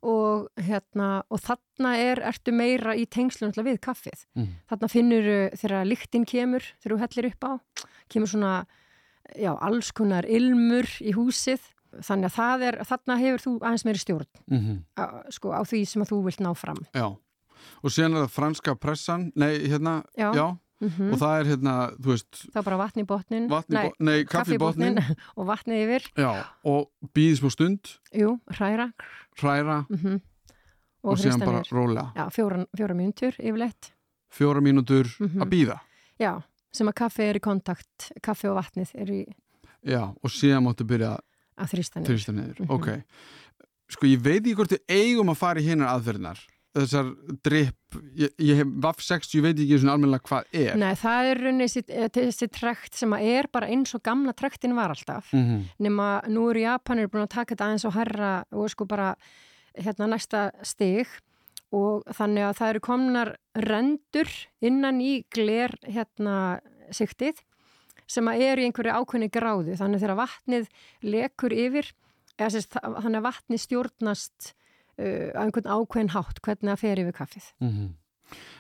[0.04, 4.48] og hérna og þarna er, ertu meira í tengslun við kaffið, Mhm.
[4.70, 7.52] þarna finnur þegar lyktin kemur, þegar þú hellir upp á
[8.10, 8.66] kemur svona,
[9.38, 11.60] já, alls konar ilmur í húsið.
[11.92, 15.86] Þannig að það er, þarna hefur þú aðeins meiri stjórn mm á, sko, á því
[15.88, 16.78] sem að þú vilt ná fram.
[16.96, 17.18] Já.
[17.84, 20.32] Og síðan er það franska pressan nei, hérna, Já.
[20.34, 23.48] já, mm og það er hérna, þú veist þá bara vatn í botnin.
[23.52, 24.98] vatni, nei, nei kaffi í botnin.
[25.38, 26.08] og vatnið yfir.
[26.18, 26.32] Já,
[26.66, 27.92] og býði smá stund.
[28.18, 28.92] Jú, hræra.
[29.40, 29.86] Hræra.
[29.90, 30.20] Mm
[31.04, 32.04] og, síðan hrista bara róla.
[32.14, 33.92] Já, fjóra, fjóra mínútur yfirleitt.
[34.32, 35.42] Fjóra mínútur Mhm.
[35.42, 35.80] að býða
[36.22, 38.12] já, sem að kaffi er í kontakt.
[38.22, 39.26] Kaffi og vatnið er í
[39.84, 41.18] já, og síðan máttu byrja
[41.58, 42.08] að þrýsta niður.
[42.12, 42.70] Þrýsta niður, Mhm.
[42.70, 43.04] ok.
[43.90, 46.40] Sko ég veit ekki hvort við eigum að fara í hinnar aðferðinar
[46.78, 47.82] Þessar drip
[48.16, 50.76] Ég, ég hef VAF 60, ég veit ekki svona almennilega hvað er.
[50.80, 54.76] Nei, það er rauninni þessi, eh, trekt sem að er bara eins og gamla trektin
[54.76, 55.32] var alltaf.
[55.34, 55.64] Mm -hmm.
[55.80, 59.16] nema nú eru Japanir búin að taka þetta aðeins og herra og sko bara
[59.76, 61.08] hérna næsta stig.
[61.72, 64.30] Og þannig að það eru komnar rendur
[64.62, 66.60] innan í gler hérna
[66.92, 67.40] siktið
[68.08, 69.78] sem að eru í einhverju ákveðni gráðu.
[69.78, 70.68] Þannig þegar vatnið
[71.02, 71.92] lekur yfir
[72.38, 74.54] eða sérst, þannig að vatnið stjórnast
[75.36, 77.90] á einhvern ákveðin hátt hvernig það fer yfir kaffið Mm -hmm.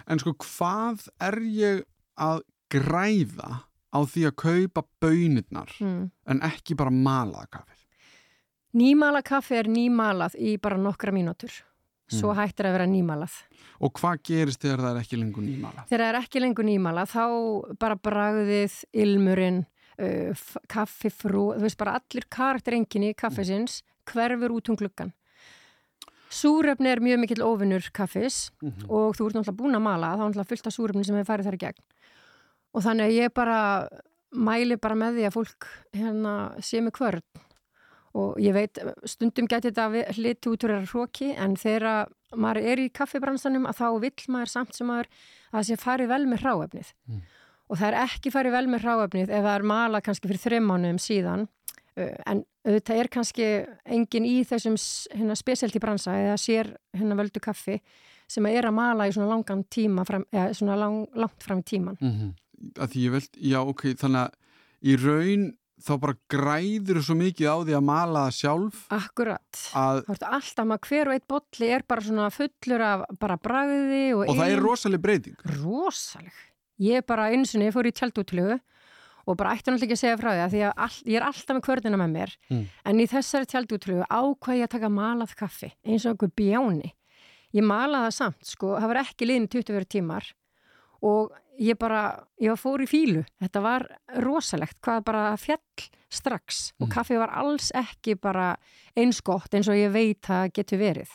[0.07, 1.83] En sko, hvað er ég
[2.19, 2.41] að
[2.73, 6.11] græða á því að kaupa bönirnar Mm.
[6.27, 7.77] en ekki bara malaða kaffið?
[8.75, 11.51] Nýmala kaffi er nýmalað í bara nokkra mínútur.
[12.09, 12.37] Svo Mm.
[12.37, 13.31] hættir að vera nýmalað.
[13.79, 15.87] Og hvað gerist þegar það er ekki lengur nýmalað?
[15.87, 19.65] Þegar það er ekki lengur nýmalað, þá bara bragðið, ilmurinn,
[19.99, 20.33] uh,
[20.67, 25.13] kaffifrú, þú veist bara allir karakterenginni kaffisins hverfur út um gluggan.
[26.31, 28.87] Súrefni er mjög mikill ofinnur kaffis Mhm.
[28.89, 31.31] og þú ert náttúrulega búin að mala, þá er náttúrulega fullt af súrefni sem hefur
[31.33, 31.83] farið þar í gegn.
[32.73, 33.89] Og þannig að ég bara
[34.33, 37.21] mæli bara með því að fólk hérna sé með kvörn
[38.15, 42.89] og ég veit, stundum geti þetta hliti út úr hróki en þegar maður er í
[42.91, 45.07] kaffibransanum að þá vill maður samt sem maður
[45.51, 47.21] að það sé farið vel með hráefnið Mm.
[47.69, 50.65] og það er ekki farið vel með hráefnið ef það er mala kannski fyrir þreim
[50.67, 51.47] mánuðum síðan
[51.97, 53.47] en auðvitað er kannski
[53.85, 54.77] engin í þessum
[55.11, 57.79] hérna, spesialti bransa eða sér hérna völdu kaffi
[58.31, 61.67] sem er að mala í svona langan tíma fram, eða svona lang, langt fram í
[61.67, 62.31] tíman Mm -hmm.
[62.77, 64.31] Að því ég veld, já, ok, þannig að
[64.81, 70.13] í raun þá bara græður svo mikið á því að mala sjálf Akkurat að, Þú
[70.13, 74.29] ert alltaf maður hver og eitt bolli er bara svona fullur af bara bragði og,
[74.29, 75.37] og það er rosaleg breyting.
[75.63, 76.33] rosaleg.
[76.81, 78.59] Ég er bara eins og ég fór í tjaldútlögu
[79.27, 81.25] og bara ætti náttúrulega ekki að segja frá því að því að all, ég er
[81.27, 82.65] alltaf með kvörnina með mér Mm.
[82.85, 86.91] en í þessari tjaldútlögu ákvað ég að taka malað kaffi eins og einhver bjáni.
[87.53, 90.31] Ég malaði það samt sko, það var ekki liðin 20 tímar
[91.03, 93.23] og ég bara, ég var fór í fílu.
[93.41, 93.85] Þetta var
[94.23, 96.91] rosalegt hvað bara fjall strax og Mm.
[96.93, 98.57] kaffi var alls ekki bara
[98.97, 101.09] eins gott eins og ég veit að getur verið.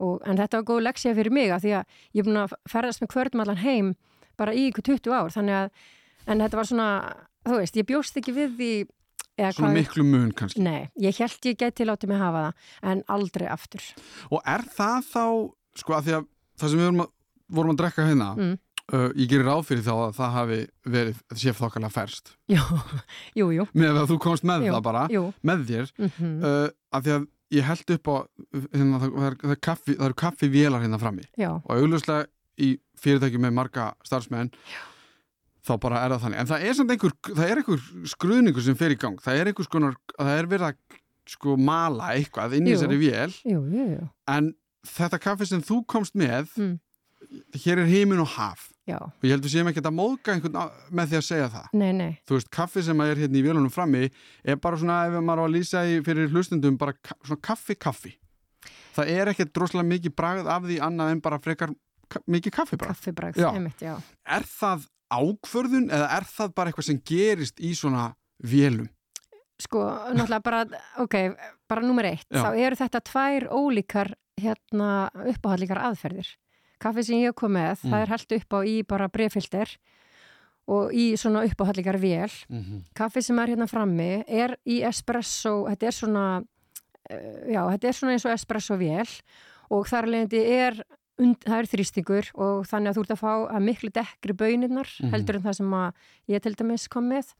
[0.00, 1.84] Og, en þetta var góð leksja fyrir mig að því að
[2.14, 3.94] ég er búin að ferðast með kvörnum allan heim
[4.36, 5.70] bara í ykkur 20 ár þannig að,
[6.26, 6.88] en þetta var svona
[7.44, 8.70] þú veist, ég bjóst ekki við því
[9.34, 10.60] Svona hvað- miklu mun kannski.
[10.62, 13.82] Nei, ég held ég geti látið mig hafa það en aldrei aftur
[14.30, 15.24] Og er það þá,
[15.74, 16.26] sko, að því að
[16.60, 17.10] það sem við vorum að,
[17.50, 18.58] vorum að drekka hérna, Mm.
[18.92, 22.30] uh, ég gerir ráð fyrir þá að það hafi verið séf þokkarlega ferst.
[23.34, 25.24] Jú, Með að þú komst með Jú, það bara, jú.
[25.42, 27.26] með þér, Mm uh, að því að
[27.58, 28.16] ég held upp á,
[28.74, 31.24] hérna, það, það, það, kaffi, það eru kaffivélar hérna frammi.
[31.36, 32.26] Já, og augljóslega
[32.58, 34.52] í fyrirtæki með marga starfsmenn
[35.64, 36.38] þá bara er það þannig.
[36.42, 39.50] En það er samt einhver, það er einhver skruðningur sem fer í gang, það er
[39.52, 41.00] einhver skonar það er verið að
[41.34, 43.32] sko mala eitthvað inn í þessari vél.
[43.48, 44.08] Jú, jú, jú.
[44.28, 44.50] En
[44.84, 46.74] þetta kaffi sem þú komst með Mm.
[47.56, 48.66] hér er heimin og haf.
[48.86, 50.58] Já, og ég held við séum ekkert að móðga einhvern
[50.92, 51.68] með því að segja það.
[51.72, 52.18] Nei, nei.
[52.28, 54.10] Þú veist, kaffi sem er hérna í vélunum frammi
[54.44, 56.92] er bara svona, ef maður á að lýsa í fyrir hlustundum, bara
[57.24, 58.12] svona kaffi-kaffi
[58.94, 61.72] það er ekkert droslega mikið bragð af því annað en bara frekar
[62.12, 62.92] ka mikið kaffibragð.
[62.92, 63.48] Kaffibræð, Já.
[63.56, 63.96] einmitt, já.
[64.28, 64.84] Er það
[65.18, 68.88] ákvörðun eða er það bara eitthvað sem gerist í svona vélum?
[69.62, 70.64] Sko, náttúrulega bara,
[70.98, 71.14] ok,
[71.70, 72.42] bara nummer eitt Já.
[72.42, 76.32] þá eru þetta tvær ólíkar hérna uppáhaldlíkar aðferðir
[76.82, 77.90] Kaffi sem ég kom með, Mm.
[77.92, 79.76] það er held upp á í bara brefilter
[80.66, 82.80] og í svona uppáhaldlíkar vél Mm -hmm.
[82.94, 86.42] Kaffi sem er hérna frammi er í espresso, þetta er svona,
[87.10, 89.22] uh, já, þetta er svona eins og espresso vél
[89.70, 90.84] og þar leðandi er,
[91.18, 94.88] und, það er þrýstingur og þannig að þú ert að fá að miklu dekkri bönirnar
[95.00, 95.10] Mhm.
[95.14, 95.92] heldur en það sem að
[96.28, 97.34] ég til dæmis kom með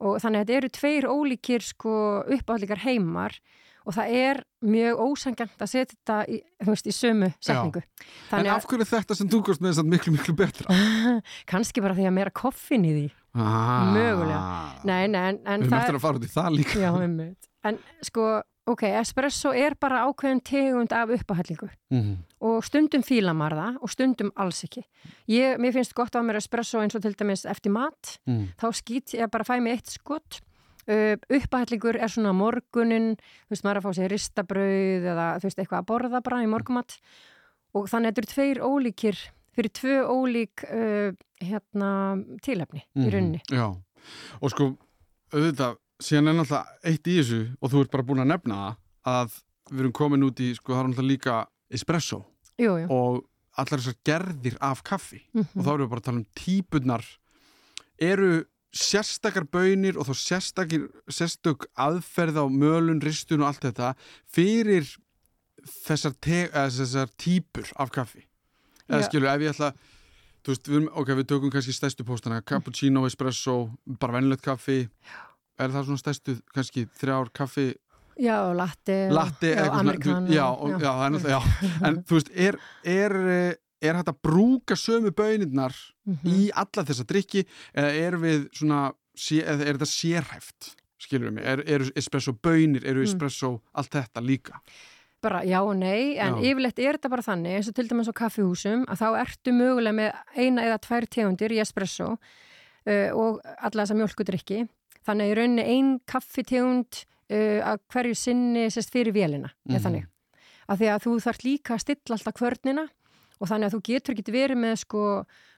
[0.00, 1.94] og þannig að þetta eru tveir ólíkir sko
[2.28, 3.34] uppáhaldikar heimar
[3.88, 7.80] og það er mjög ósangjant að setja þetta í, veist, í sömu setningu.
[8.36, 10.66] En af hverju er þetta sem þú komst með þess að miklu, miklu betra?
[10.68, 13.06] að kannski bara því að meira koffin í því.
[13.38, 14.84] Ah, Mögulega.
[14.84, 16.78] Nei, nei, en, en Við erum eftir að fara út í það líka.
[16.82, 17.48] Já, einmitt.
[17.64, 18.26] En sko,
[18.68, 22.16] ok, espresso er bara ákveðin tegund af uppáhallingu Mhm.
[22.40, 24.84] og stundum fíla maður það og stundum alls ekki.
[25.28, 28.48] Ég, mér finnst gott á mér espresso eins og til dæmis eftir mat, Mm.
[28.58, 30.40] þá skýt ég bara fæ mig eitt skott.
[30.88, 35.58] Uh, uppáhallingur er svona morgunin, þú veist, maður að fá sér ristabrauð eða þú veist,
[35.58, 36.96] eitthvað að borða bara í morgumat
[37.74, 39.18] og þannig að þetta eru tveir ólíkir
[39.54, 41.12] fyrir tvö ólík uh,
[41.44, 43.10] hérna, tilefni í Mhm.
[43.12, 43.40] rauninni.
[43.50, 43.76] Já,
[44.40, 44.78] og sko,
[45.32, 48.58] auðvitað, síðan er náttúrulega eitt í þessu og þú ert bara búin að nefna
[49.08, 49.38] að
[49.70, 51.38] við erum komin út í, sko, það er náttúrulega líka
[51.74, 52.20] espresso
[52.58, 52.86] Jú, jú.
[52.90, 53.24] og
[53.58, 55.46] allar þessar gerðir af kaffi Mhm.
[55.58, 57.04] og þá erum við bara að tala um típunar
[57.98, 63.94] eru sérstakar bönir og þá sérstakir sérstök aðferð á mölun, ristun og allt þetta
[64.28, 64.86] fyrir
[65.66, 68.24] þessar, þessar típur af kaffi
[68.88, 69.08] eða Já.
[69.08, 69.72] skilur, ef ég ætla
[70.48, 74.88] veist, við, ok, við tökum kannski stærstu póstana cappuccino, espresso, bara venilegt kaffi
[75.58, 77.74] er það svona stærstu kannski þrjár kaffi
[78.18, 81.40] Já, latte, latte, já, þú- já, og, já, er náttúrulega, já
[81.86, 83.14] en þú veist, er, er,
[83.80, 85.74] er hægt að brúka sömu bönirnar
[86.08, 86.24] Mhm.
[86.24, 87.44] í alla þessa drikki
[87.76, 92.82] eða er við svona, eða er þetta sérhæft skilur við mig, er, eru espresso bönir
[92.84, 93.06] eru Mm.
[93.12, 94.58] espresso allt þetta líka
[95.22, 96.42] bara já og nei, en Já.
[96.50, 99.94] yfirleitt er þetta bara þannig, eins og til dæmis á kaffihúsum að þá ertu mögulega
[99.94, 102.12] með eina eða tvær tegundir í espresso
[102.86, 104.68] uh, og alla þessa mjölkudrykki
[105.08, 107.00] þannig að í rauninni ein kaffitegund
[107.32, 109.74] uh, að hverju sinni sérst fyrir vélina, Mhm.
[109.74, 110.06] er þannig.
[110.68, 112.84] Að því að þú þarf líka að stilla alltaf kvörnina
[113.40, 115.02] og þannig að þú getur ekki verið með sko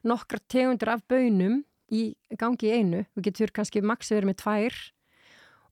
[0.06, 4.76] nokkra tegundir af bönum í gangi í einu, þú getur kannski max verið með tvær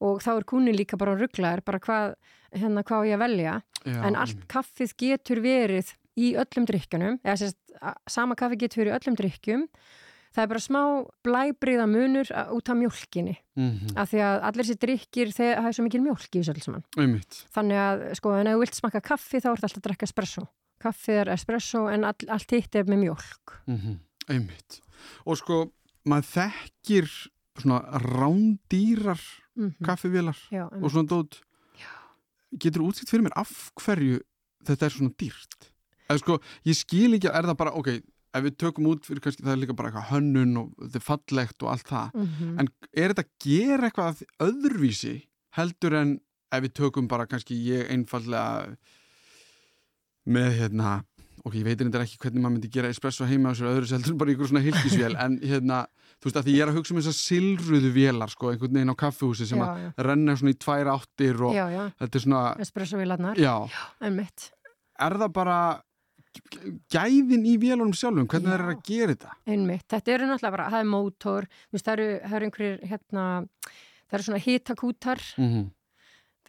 [0.00, 2.14] og þá er kúnin líka bara rugglaður, bara hvað
[2.54, 7.58] hérna hvað ég velja, Já, en allt kaffið getur verið í öllum drikkjunum, eða sérst,
[8.10, 9.64] sama kaffi getur verið í öllum drikkjum
[10.38, 10.80] það er bara smá
[11.26, 15.68] blæbriða munur a- út af mjólkinni, mm af því að allir sér drikkir þegar það
[15.72, 17.40] er svo mikil mjólk í þessu einmitt.
[17.56, 20.06] Þannig að sko, en ef þú vilt smakka kaffi þá er þetta alltaf að drekka
[20.08, 20.46] espresso.
[20.78, 23.56] Kaffið er espresso en all, allt hitt er með mjólk.
[23.66, 23.98] Mm
[24.28, 24.78] einmitt.
[25.26, 25.72] Og sko,
[26.06, 27.06] maður þekkir
[27.58, 29.20] svona rándýrar
[29.58, 31.40] mm kaffivélar Já, og svona dót.
[32.58, 33.50] Getur útsikt fyrir mér af
[33.82, 34.20] hverju
[34.64, 35.66] þetta er svona dýrt?
[36.08, 37.88] Eða sko, ég skil ekki, er það bara ok,
[38.34, 41.06] ef við tökum út fyrir kannski það er líka bara eitthvað hönnun og þetta er
[41.06, 42.58] fallegt og allt það, Mhm.
[42.60, 45.14] en er þetta að gera eitthvað öðruvísi
[45.56, 46.20] heldur en
[46.52, 48.76] ef við tökum bara kannski ég einfallega
[50.28, 50.98] með hérna
[51.46, 54.12] ok, ég veit þetta ekki hvernig maður myndi gera espresso heima á sér öðru heldur
[54.12, 55.78] en bara ykkur svona hilkisvél en hérna,
[56.20, 58.92] þú veist að því ég er að hugsa um þessar silruðu vélar sko, einhvern veginn
[58.92, 59.90] á kaffihúsi sem já, að já.
[60.08, 61.66] renna svona í tvær áttir og já,
[62.02, 63.54] þetta er svona, espresso vilarnar já,
[64.04, 64.50] einmitt,
[65.00, 65.58] er það bara
[66.92, 69.32] gæðin í vélunum sjálfum, hvernig það er að gera þetta?
[69.46, 73.24] einmitt þetta eru náttúrulega bara, það er mótor það eru, það eru einhverjir hérna,
[74.08, 75.64] það eru svona hitakútar Mm -hmm.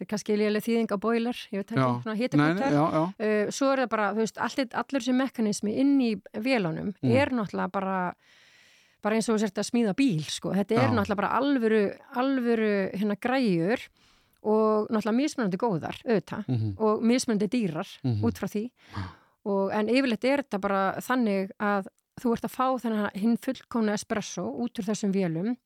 [0.06, 3.02] er kannski lélega þýðing á boiler ég veit ekki, svona Nei, hitakútar já, já,
[3.46, 7.10] uh, svo er það bara, þú veist, allir, allir sem mekanismi inn í vélunum Mm.
[7.16, 8.14] er náttúrulega bara
[9.02, 10.92] bara eins og þú sért að smíða bíl, sko þetta er Já.
[10.92, 13.78] náttúrulega bara alvöru alvöru hérna græjur
[14.42, 18.24] og náttúrulega mismunandi góðar, auðvitað mm og mismunandi dýrar Mhm.
[18.24, 18.70] út frá því
[19.44, 21.88] og, en yfirleitt er þetta bara þannig að
[22.20, 25.56] þú ert að fá þennan hinn fullkomna espresso út úr þessum vélum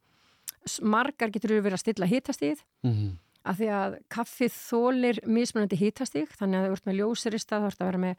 [0.82, 3.10] margar getur verið að stilla hitastíð -hmm.
[3.44, 7.80] af því að kaffið þólir mismunandi hitastíg þannig að þú ert með ljósirista þá ert
[7.80, 8.16] að vera með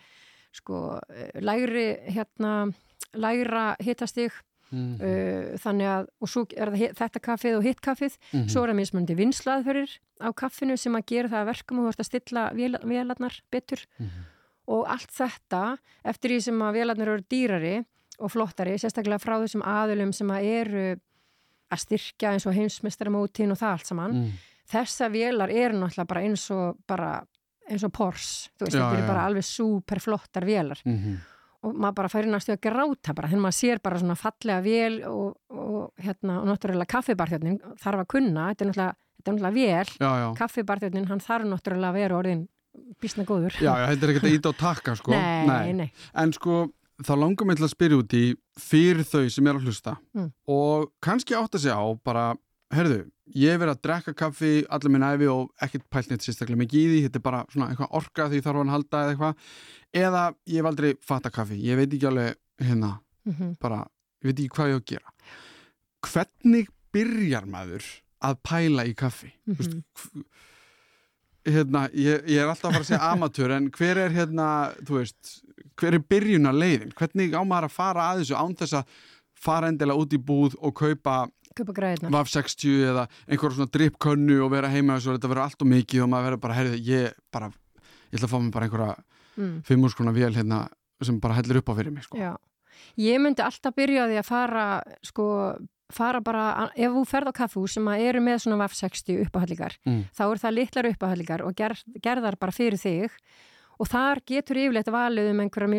[0.52, 2.74] sko eh, lægri hérna
[3.14, 4.32] lægra hitastíg
[4.72, 4.96] Mhm.
[5.00, 8.48] uh, þannig að og svo er þetta kaffið og hitt kaffið Mhm.
[8.50, 9.92] svo er það mismunandi vinslaðferðir
[10.26, 13.42] á kaffinu sem að gera það að verkum og þú ert að stilla vél, vélarnar
[13.52, 14.10] betur Mhm.
[14.72, 15.64] Og allt þetta
[16.04, 17.76] eftir því sem að vélarnar eru dýrari
[18.24, 20.86] og flottari, sérstaklega frá þessum aðulum sem að eru
[21.74, 24.20] að styrkja eins og heimsmestaramótin og það allt saman.
[24.20, 24.36] Mm.
[24.66, 27.10] þessa vélar eru náttúrulega bara eins og bara
[27.70, 30.82] eins og Porsche, þú veist, þetta eru bara alveg super flottar vélar.
[30.86, 31.16] Mhm.
[31.66, 35.00] og maður bara færi næstu að gráta bara, þegar maður sér bara svona fallega vél
[35.10, 39.56] og, og hérna, og náttúrulega kaffibarþjóðnin þarf að kunna, þetta er náttúrulega, þetta er náttúrulega
[39.56, 42.44] vél, kaffibarþjóðnin hann þarf náttúrulega að vera orðin
[43.02, 43.54] bísna góður.
[43.62, 45.12] Já, já, þetta er ekkert að íta á takka sko.
[45.12, 46.72] Nei, nei, En sko,
[47.04, 48.24] þá langar mig til að spyrja út í
[48.60, 50.32] fyrir þau sem er að hlusta Mm.
[50.48, 52.36] og kannski átt að segja á bara,
[52.72, 53.02] herðu,
[53.36, 56.88] ég verið að drekka kaffi allir minn æfi og ekkert pælt neitt sérstaklega mikið í
[56.94, 59.36] því, þetta er bara svona eitthvað orka því þarf hann að halda eða eitthvað.
[59.96, 63.82] Eða ég hef aldrei fatta kaffi, ég veit ekki alveg hérna, mm bara
[64.24, 65.10] ég veit ekki hvað ég á að gera.
[66.06, 67.84] Hvernig byrjar maður
[68.24, 69.32] að pæla í kaffi?
[69.48, 70.24] Mm Mhm.
[71.46, 74.48] Hérna, ég, ég er alltaf að fara að segja amatör en hver er hérna,
[74.86, 75.34] þú veist
[75.80, 78.96] hver er byrjuna leiðin, hvernig á maður að fara að þessu án þess að
[79.46, 81.18] fara endilega út í búð og kaupa
[81.56, 86.04] VAF 60 eða einhver svona drippkönnu og vera heima og þetta verður allt og mikið
[86.04, 88.96] og maður verður bara, herrið, ég bara ég ætla að fá mig bara einhverja
[89.38, 89.54] mm.
[89.68, 90.66] fimmúrskrona vél hérna
[91.04, 92.20] sem bara hellir upp á fyrir mig sko.
[92.20, 92.34] Já,
[93.00, 94.66] ég myndi alltaf byrja á því að fara
[95.06, 95.28] sko,
[95.94, 100.06] fara bara, ef þú ferð á kaffú sem eru með svona VAF 60 uppáhallingar Mm.
[100.10, 103.12] þá er það litlar uppáhallingar og ger, gerðar bara fyrir þig
[103.80, 105.70] og þar getur yfirleitt valið um einhverja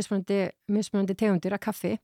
[0.68, 1.98] mismunandi, tegundir að kaffi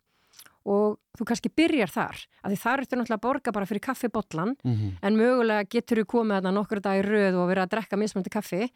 [0.65, 4.57] og þú kannski byrjar þar af því þar ertu náttúrulega að borga bara fyrir kaffibollan
[4.63, 4.93] mm -hmm.
[5.03, 8.31] en mögulega getur þú komið þarna nokkur dag í röð og verið að drekka mismunandi
[8.31, 8.71] kaffi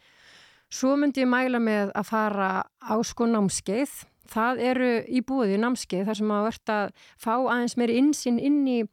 [0.71, 6.07] svo myndi ég mæla með að fara á sko námskeið það eru í búið námskeið
[6.07, 8.85] þar sem að verða að fá aðeins meiri insinn inn í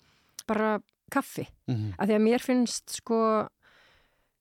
[0.48, 0.80] bara
[1.12, 1.94] kaffi Mm -hmm.
[1.98, 3.48] af því að mér finnst sko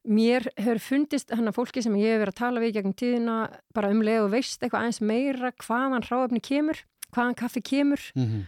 [0.08, 3.36] mér hefur fundist hann að fólki sem ég hefur verið að tala við gegnum tíðina
[3.74, 6.78] bara um leið og veist eitthvað aðeins meira hvaðan hráöfni kemur,
[7.14, 8.42] hvaðan kaffi kemur Mm -hmm.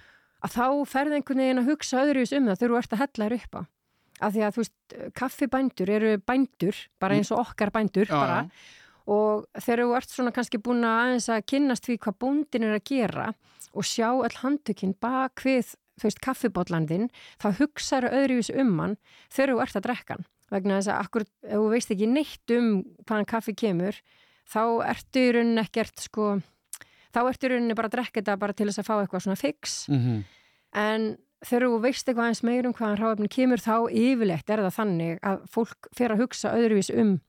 [0.45, 3.29] að þá ferði einhvern veginn að hugsa öðruvis um það þegar þú ert að hella
[3.29, 3.63] þér upp á
[4.21, 8.49] af því að þú veist, kaffibændur eru bændur, bara eins og okkar bændur Já, bara,
[9.07, 12.75] og þegar þú ert svona kannski búin að aðeins að kynnast því hvað bóndin er
[12.79, 13.35] að gera
[13.75, 17.09] og sjá all handtökinn bak við þú veist, kaffibotlandin,
[17.43, 18.97] þá hugsaður öðruvís um hann
[19.33, 22.55] þegar þú ert að drekka hann vegna þess að akkur, ef þú veist ekki neitt
[22.55, 22.71] um
[23.07, 24.01] hvaðan kaffi kemur
[24.51, 26.31] þá ertu í rauninni ekkert sko,
[27.15, 29.41] þá ertu í rauninni bara að drekka þetta bara til þess að fá eitthvað svona
[29.41, 30.25] fix mm -hmm.
[30.85, 31.07] en
[31.45, 35.19] þegar þú veist eitthvað eins meir um hvaðan ráefni kemur þá yfirleitt er það þannig
[35.23, 37.21] að fólk fer að hugsa öðruvís um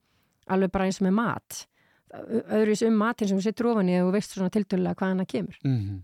[0.48, 1.68] alveg bara eins með mat
[2.16, 5.58] öðruvís um matin sem þú setur ofan í og veist svona tiltölulega hvaðan það kemur
[5.64, 6.02] mm -hmm.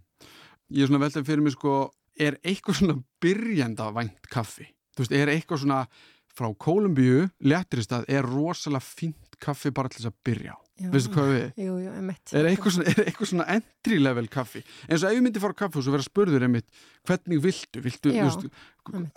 [0.72, 1.92] Ég er svona veltað fyrir mig sko
[2.22, 4.68] er eitthvað svona byrjanda vænt kaffi?
[4.96, 5.84] Þú veist, er eitthvað svona
[6.32, 11.30] frá Kolumbíu, létturistað er rosalega fínt kaffi bara til þess að byrja á veistu hvað
[11.32, 11.44] við?
[11.62, 11.92] Jú, jú.
[12.40, 14.62] Er eitthvað svona, er eitthvað svona entry level kaffi?
[14.88, 16.68] En svo ef ég myndi fara á kaffi og vera spurður emitt,
[17.08, 17.84] hvernig viltu?
[17.84, 18.52] viltu Já, veistu,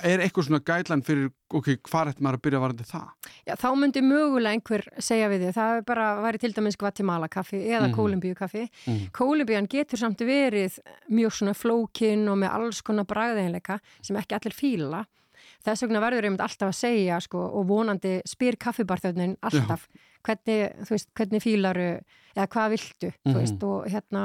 [0.04, 3.32] er eitthvað svona gætlan fyrir, ok, hvað ætti maður að byrja varandi það?
[3.48, 7.30] Já, þá myndi mögulega einhver segja við því, það er bara væri til dæmis Guatemala
[7.32, 7.96] kaffi eða mm.
[7.96, 8.68] Kólumbíu kaffi.
[8.84, 9.10] Mhm.
[9.16, 14.56] Kólumbían getur samt verið mjög svona flókin og með alls konar bragðeinleika sem ekki allir
[14.56, 15.04] fíla.
[15.64, 19.86] Þess vegna verður einmitt alltaf að segja sko, og vonandi spyr kaffibarþjóðnin alltaf
[20.24, 21.88] hvernig, þú veist, hvernig fílaru
[22.34, 23.32] eða hvað viltu, Mhm.
[23.34, 24.24] þú veist, og hérna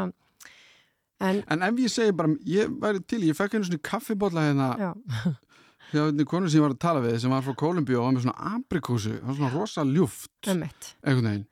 [1.21, 4.69] en, En ef ég segi bara, ég væri til, ég fekk einu svona kaffibólla hérna
[4.79, 4.91] já,
[5.91, 8.13] hjá einni konu sem ég var að tala við sem var frá Kolumbíu og var
[8.15, 11.45] með svona aprikósu, það var svona rosa ljúft, einhvern veginn.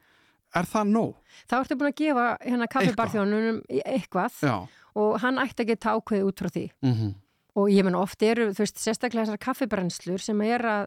[0.56, 1.16] Er það nóg?
[1.52, 4.56] Þá ertu búin að gefa hérna kaffibarþjóðnunum eitthvað Já.
[4.96, 6.68] og hann ætti að geta ákveðið út frá því.
[6.84, 7.16] Mm
[7.58, 10.84] og ég menn oft eru, þú veist, sérstaklega þessar kaffibrennslur sem er að,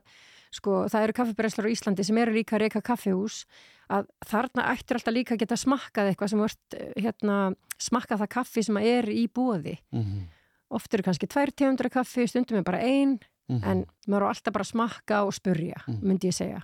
[0.50, 3.44] sko, það eru kaffibrennslur á Íslandi sem eru líka reyka kaffihús,
[3.90, 7.38] að þarna ættir alltaf líka að geta smakkað eitthvað sem vart, hérna,
[7.78, 9.78] smakkað það kaffi sem er í bóði.
[9.92, 10.28] -hmm.
[10.70, 13.64] Oft eru kannski tvær tegundra kaffi, stundum er bara ein, Mhm.
[13.64, 16.00] en maður á alltaf bara smakka og spurja, Mhm.
[16.02, 16.62] myndi ég segja.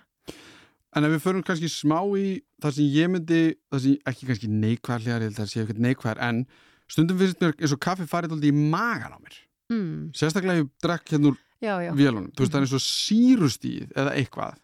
[0.95, 4.49] En ef við förum kannski smá í það sem ég myndi, það sem ekki kannski
[4.49, 6.47] ég að það sé ekkert neikvæðar, en
[6.89, 9.37] stundum finnst mér eins og kaffi farið alltaf í magan á mér.
[9.73, 10.13] Mm.
[10.13, 12.31] Sérstaklega ég drekk hérna úr vélunum.
[12.33, 14.59] Þú veist, það er eins og sírustíð eða eitthvað.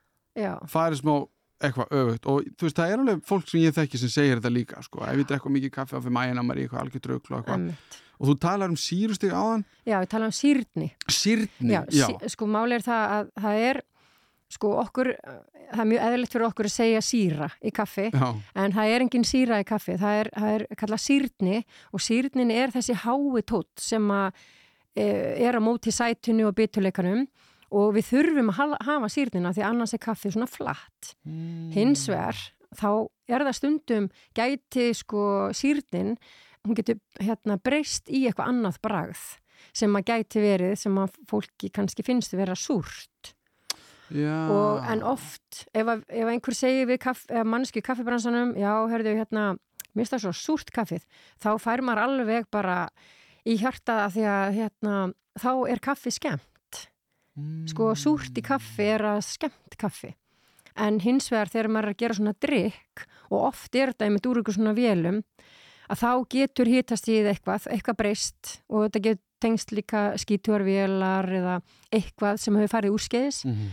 [0.72, 1.14] farið smá
[1.62, 2.26] eitthvað öfugt.
[2.30, 5.04] Og þú veist, það er alveg fólk sem ég þekki sem segir þetta líka, sko,
[5.06, 8.00] ef ég drekka mikið kaffi á fyrir mæina maður í eitthvað algjör draugl og eitthvað.
[8.22, 9.64] Og þú talar um sírustig áðan?
[9.86, 10.90] Já, við tala um sýrni.
[11.10, 13.80] sírni, Já, já, sí, sko máli er það að það er
[14.52, 15.08] sko okkur,
[15.72, 19.04] það er mjög eðlilegt fyrir okkur að segja síra í kaffi já, en það er
[19.06, 19.96] engin síra í kaffi.
[19.98, 24.42] Það er, það er kallað sýrni og sýrnin er þessi hái tótt sem að
[24.96, 27.26] er á móti sætunu og bituleikanum
[27.72, 31.14] og við þurfum að ha- hafa sýrnina því annars er kaffi svona flatt.
[31.72, 32.36] Hins vegar
[32.76, 36.16] þá er það stundum gæti sko sýrnin
[36.64, 39.22] hún getur hérna breyst í eitthvað annað bragð
[39.72, 43.32] sem að gæti verið sem að fólki kannski finnst vera súrt.
[44.52, 49.44] Og en oft ef, að, ef einhver segir við kaff, mannski kaffibransanum já, herðu hérna
[49.96, 51.04] það svo súrt kaffið
[51.40, 52.88] þá fær maður alveg bara
[53.48, 54.96] í hjartaða því að hérna,
[55.40, 56.80] þá er kaffi skemmt.
[57.70, 60.12] Sko súrt í kaffi er að skemmt kaffi.
[60.76, 64.28] En hins vegar þegar maður er að gera svona drikk og oft er þetta einmitt
[64.28, 65.22] úr ykkur svona vélum
[65.92, 71.54] að þá getur hitast í eitthvað, eitthvað breyst og þetta getur tengst líka skítuarvélar eða
[71.90, 73.72] eitthvað sem hefur farið úr skeiðis mm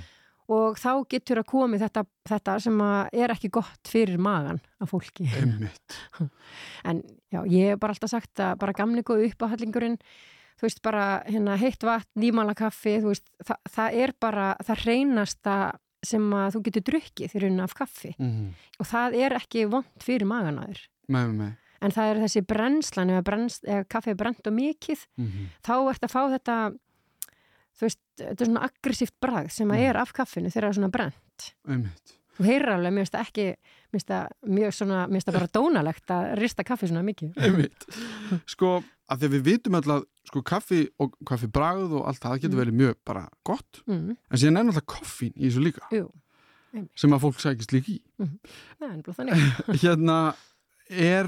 [0.50, 4.94] og þá getur að komi þetta, þetta sem að er ekki gott fyrir magan af
[4.94, 5.28] fólki.
[6.90, 9.98] En já, ég hef bara alltaf sagt að bara gamli góðu uppáhallingurinn,
[10.60, 14.84] þú veist bara hérna heitt vatn, nýmala kaffi, þú veist, það, það er bara það
[14.90, 15.56] reynasta
[16.04, 19.90] sem að þú getur drukkið því raunin af kaffi mm og það er ekki vond
[20.00, 20.84] fyrir magan að þér.
[21.12, 25.04] með með En það er þessi brennslan, ef, brenns, ef kaffi er brent og mikið,
[25.20, 26.56] mm þá ert að fá þetta,
[27.80, 29.90] þú veist, þetta er svona aggressíft bragð sem að Mm.
[29.90, 31.52] er af kaffinu þegar það er svona brent.
[31.68, 33.46] einmitt Þú heyrir alveg, mér það ekki,
[33.90, 37.32] mér finnst það mjög svona, mér finnst það bara dónalegt að rista kaffi svona mikið.
[37.42, 37.86] einmitt
[38.46, 42.32] sko, að því að við vitum alltaf sko kaffi og kaffi bragð og allt það,
[42.36, 42.62] það getur Mm.
[42.64, 46.10] verið mjög bara gott Mm, en síðan er náttúrulega koffín í þessu líka jú,
[46.96, 49.80] sem að fólk sækist líka í það er bara þannig.
[49.84, 50.20] hérna
[50.90, 51.28] er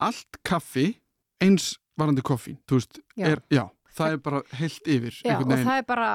[0.00, 0.98] allt kaffi
[1.40, 3.26] eins varandi koffín þú veist, Já.
[3.32, 3.64] er, já,
[3.96, 6.08] það er bara heilt yfir Já, og það er bara,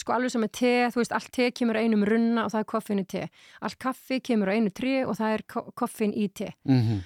[0.00, 2.62] sko, alveg sem með te, þú veist, allt te kemur á einum runna og það
[2.64, 3.26] er koffin í te.
[3.60, 6.52] Allt kaffi kemur á einu tre og það er ko koffin í te.
[6.64, 7.02] Mhm.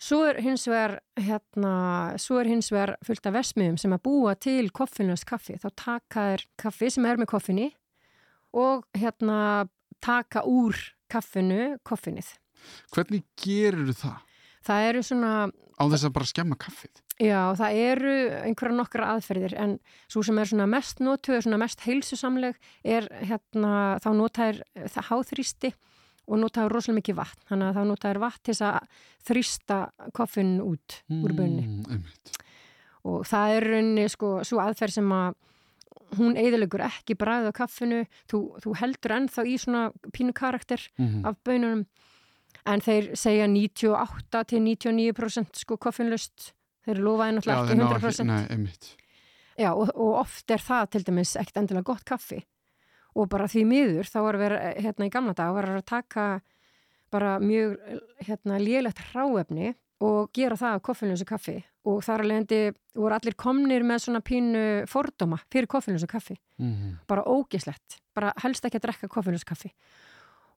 [0.00, 1.72] Svo er hins vegar, hérna,
[2.16, 5.58] svo er hins vegar fullt af vesmiðum sem að búa til koffinlöst kaffi.
[5.60, 7.66] Þá taka þær kaffi sem er með koffinni
[8.56, 9.68] og hérna
[10.00, 10.74] taka úr
[11.10, 12.32] kaffinu koffinnið.
[12.92, 14.18] hvernig gerir það
[14.64, 18.12] Það eru svona á þess að bara skemma kaffið Já, það eru
[18.46, 19.74] einhverja nokkra aðferðir en
[20.08, 25.72] svo sem er mest notuð, mest heilsusamleg er hérna, þá notaður það háþrýsti
[26.30, 28.78] og notaður rosalega mikið vatn, þannig að þá notaður vatn til að
[29.28, 29.78] þrýsta
[30.16, 32.32] koffin út úr bunni mm, einmitt.
[33.04, 35.34] og það er rauninni sko svo aðferð sem að
[36.18, 37.98] hún eigðilegur ekki bræðið á kaffinu
[38.30, 39.82] þú, þú heldur ennþá í svona
[40.14, 41.26] pínu karakter Mhm.
[41.26, 41.84] af bönunum
[42.66, 46.52] en þeir segja 98 til 99% sko koffinlust
[46.86, 48.94] þeir lofaði náttúrulega ekki 100% Nei, einmitt.
[49.60, 52.40] Já, og, og oft er það til dæmis ekkert endilega gott kaffi.
[53.18, 56.26] Og bara því miður þá var vera hérna í gamla dag var að taka
[57.10, 57.74] bara mjög
[58.22, 61.58] hérna lélegt ráefni og gera það á koffinlösa kaffi.
[61.90, 62.60] Og þar alveg endi
[62.96, 66.38] voru allir komnir með svona pínu fordóma fyrir koffinlösa kaffi.
[66.60, 66.94] Mm -hmm.
[67.08, 69.72] bara ógislegt, bara helst ekki að drekka koffinlösa kaffi.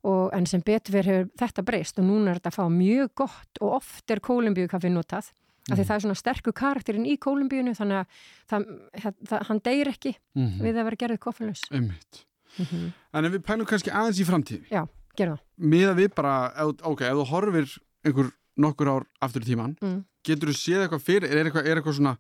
[0.04, 3.58] Og en sem betur hefur þetta breyst og núna er þetta að fá mjög gott
[3.62, 5.32] og oft er kólumbíu kaffi notað
[5.72, 5.88] af því Mhm.
[5.88, 8.06] það er svona sterku karakterinn í kólumbíunu þannig að
[8.50, 10.60] það, það, hann deyr ekki Mhm.
[10.62, 12.26] við að vera gerðið koffinlaus Einmitt
[12.60, 12.94] mm -hmm.
[13.14, 16.52] En ef við pælum kannski aðeins í framtíð gerða miða við bara,
[16.84, 20.04] ok, ef þú horfir einhver nokkur ár aftur í tíman mm.
[20.24, 22.18] getur þú séð eitthvað fyrir, er eitthvað, er eitthvað svona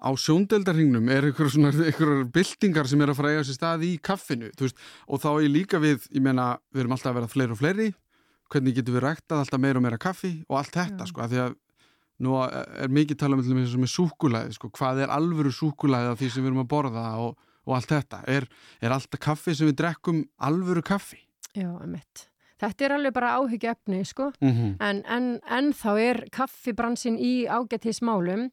[0.00, 3.82] á sjóndeldarhingnum, er eitthvað svona eitthvað byltingar sem er að fara að eiga sér stað
[3.84, 4.76] í kaffinu, veist,
[5.06, 7.94] og þá er líka við, ég meina, við erum alltaf að vera fleiri og fleiri
[8.50, 11.06] hvernig getum við ræktað alltaf meira og meira kaffi og allt þetta, Já.
[11.06, 11.54] sko, af því að
[12.20, 16.18] nú er mikið talað um til þess með súkulæði, sko, hvað er alvöru súkulæði af
[16.20, 18.48] því sem við erum að borða og, og allt þetta, er,
[18.80, 21.22] er alltaf kaffi sem við drekkum alvöru kaffi?
[21.56, 22.26] Já, emitt.
[22.60, 24.30] Þetta er alveg bara áhyggja efni, sko.
[24.40, 24.72] Mm -hmm.
[24.84, 28.50] En, en, en þá er kaffibransin í ágættismálum.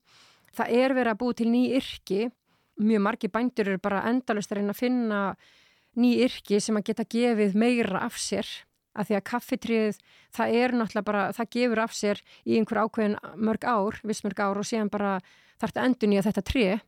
[0.55, 2.29] Það er verið að búi til ný yrki.
[2.79, 5.35] Mjög margi bændur eru bara endalust að reyna að finna
[5.97, 8.47] ný yrki sem að geta gefið meira af sér.
[8.97, 9.97] Af því að kaffitrið,
[10.33, 14.41] það er náttúrulega bara, það gefur af sér í einhver ákveðin mörg ár, viss mörg
[14.41, 15.19] ár og síðan bara
[15.61, 16.79] þarf þetta endur nýja þetta trið.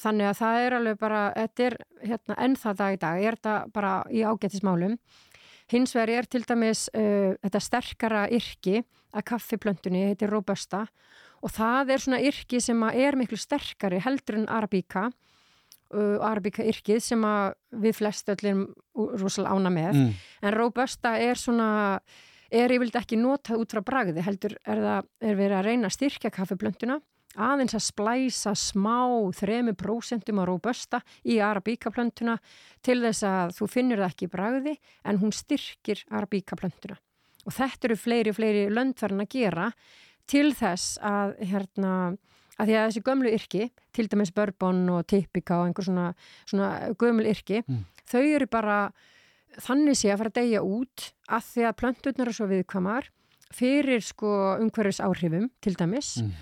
[0.00, 3.54] Þannig að það er alveg bara, þetta er hérna, ennþá dag í dag, er þetta
[3.74, 4.98] bara í ágættismálum.
[5.70, 8.82] Hins vegar er til dæmis uh, þetta sterkara yrki
[9.14, 10.84] að kaffiplöntunni, heitir Robusta
[11.40, 15.08] og það er svona yrki sem að er miklu sterkari heldur en Arabíka
[15.94, 17.28] uh, Arabíka yrkið sem
[17.82, 20.10] við flest öllum rosalega ána með mm.
[20.42, 21.70] en Robusta er svona
[22.50, 25.96] er yfirlega ekki notað út frá bragði heldur er það er verið að reyna að
[25.98, 26.98] styrkja kaffiplöntuna
[27.38, 29.06] aðeins að splæsa smá
[29.38, 32.36] 3% á Robusta í Arabíkaplöntuna
[32.82, 34.74] til þess að þú finnur það ekki í bragði
[35.06, 36.98] en hún styrkir Arabíkaplöntuna
[37.46, 39.70] og þetta eru fleiri, fleiri löndverðin að gera
[40.30, 41.94] til þess að hérna,
[42.60, 46.08] að því að þessi gömlu yrki til dæmis bourbon og typika og einhver svona,
[46.46, 46.68] svona
[47.00, 47.84] gömlu yrki Mm.
[48.10, 48.78] þau eru bara
[49.60, 53.08] þannig sé að fara að deyja út að því að plönturnar eru svo viðkvamar
[53.52, 54.30] fyrir sko
[54.62, 56.32] umhverfis áhrifum til dæmis Mm.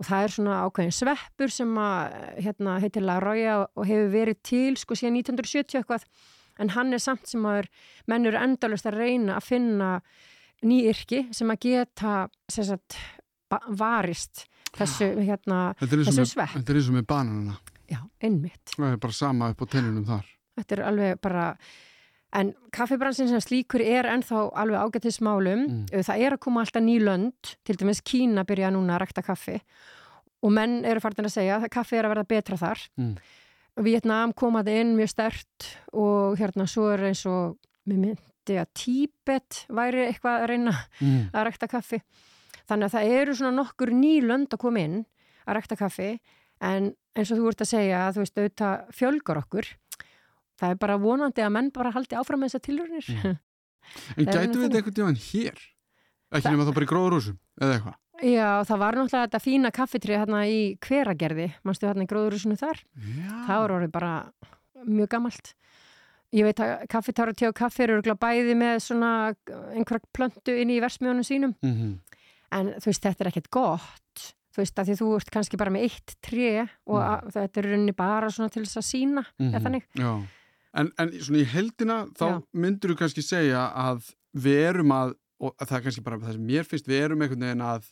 [0.00, 4.76] og það er svona ákveðin sveppur sem að hérna, heitir Laroya og hefur verið til
[4.76, 6.04] sko síðan 1970 eitthvað
[6.58, 7.66] en hann er samt sem að
[8.08, 9.90] menn eru endalust að reyna að finna
[10.64, 12.96] nýyrki sem að geta sem sagt,
[13.68, 14.46] varist
[14.78, 17.58] þessu hérna, þessu svepp þetta er eins og með bananana
[17.90, 21.46] já, einmitt það er bara sama upp á tennunum þar Þetta er alveg bara,
[22.40, 25.64] en kaffibransin sem slíkur er ennþá alveg ágættismálum.
[25.66, 26.04] Mm.
[26.06, 29.60] Það er að koma alltaf ný lönd, til dæmis Kína byrja núna að rækta kaffi
[30.44, 32.84] og menn eru farin að segja að kaffi er að verða betra þar.
[33.00, 33.12] Mm.
[33.84, 37.58] Vietnam komaði inn mjög stert og hérna svo er eins og,
[37.88, 41.20] mér myndi að Tíbet væri eitthvað að reyna mm.
[41.32, 42.00] að rækta kaffi.
[42.66, 45.00] Þannig að það eru svona nokkur ný lönd að koma inn
[45.46, 46.10] að rækta kaffi
[46.60, 49.68] en eins og þú ert að segja að þú veist auðvitað fjölgar okkur
[50.56, 53.36] það er bara vonandi að menn bara haldi áfram með þessar tilrunir Mm.
[54.18, 55.58] En gætu við þetta einhvern tíðan hér?
[56.34, 57.98] Ekki nema þá bara í gróðurúsum eða eitthvað?
[58.26, 62.80] Já, það var náttúrulega þetta fína kaffitrið hérna í hveragerði mannstu hérna í gróðurúsinu þar
[62.82, 63.30] Já.
[63.46, 64.12] það var orðið bara
[64.88, 65.52] mjög gamalt
[66.34, 69.12] ég veit að kaffitára og kaffi eru bæði með svona
[69.76, 71.94] einhverja plöntu inn í versmiðunum sínum Mm -hmm.
[72.56, 74.24] En þú veist, þetta er ekkert gott
[74.56, 76.50] þú veist, að því þú ert kannski bara með eitt tré
[76.86, 77.06] og Mm.
[77.10, 79.84] að, þetta er runni bara svona til þess að sína eða þannig.
[80.76, 82.42] En, en svona í heldina þá Já.
[82.52, 86.46] myndur þú kannski segja að við erum að, og það er kannski bara það sem
[86.48, 87.90] mér finnst, við erum einhvern veginn að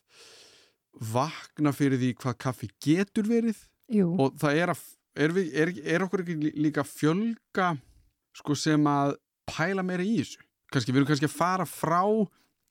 [1.15, 3.59] vakna fyrir því hvað kaffi getur verið
[3.93, 4.83] Jú, og það er að,
[5.21, 7.73] er, við, er, er okkur ekki lí- líka fjölga
[8.35, 9.17] sko sem að
[9.51, 10.41] pæla meira í þessu
[10.73, 12.01] kannski, við erum kannski að fara frá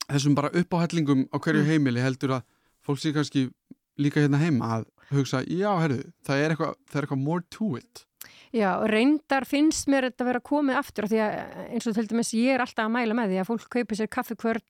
[0.08, 1.70] þessum bara uppáhællingum á hverju Mm.
[1.70, 2.42] heimili heldur að
[2.86, 3.50] fólk sé kannski
[3.98, 7.76] líka hérna heima að hugsa, já, herðu, það er eitthvað það er eitthvað more to
[7.76, 8.04] it
[8.52, 11.32] já, reyndar finnst mér þetta að vera komið aftur af því að
[11.70, 14.08] eins og til dæmis ég er alltaf að mæla með því að fólk kaupi sér
[14.08, 14.62] kaffikvörn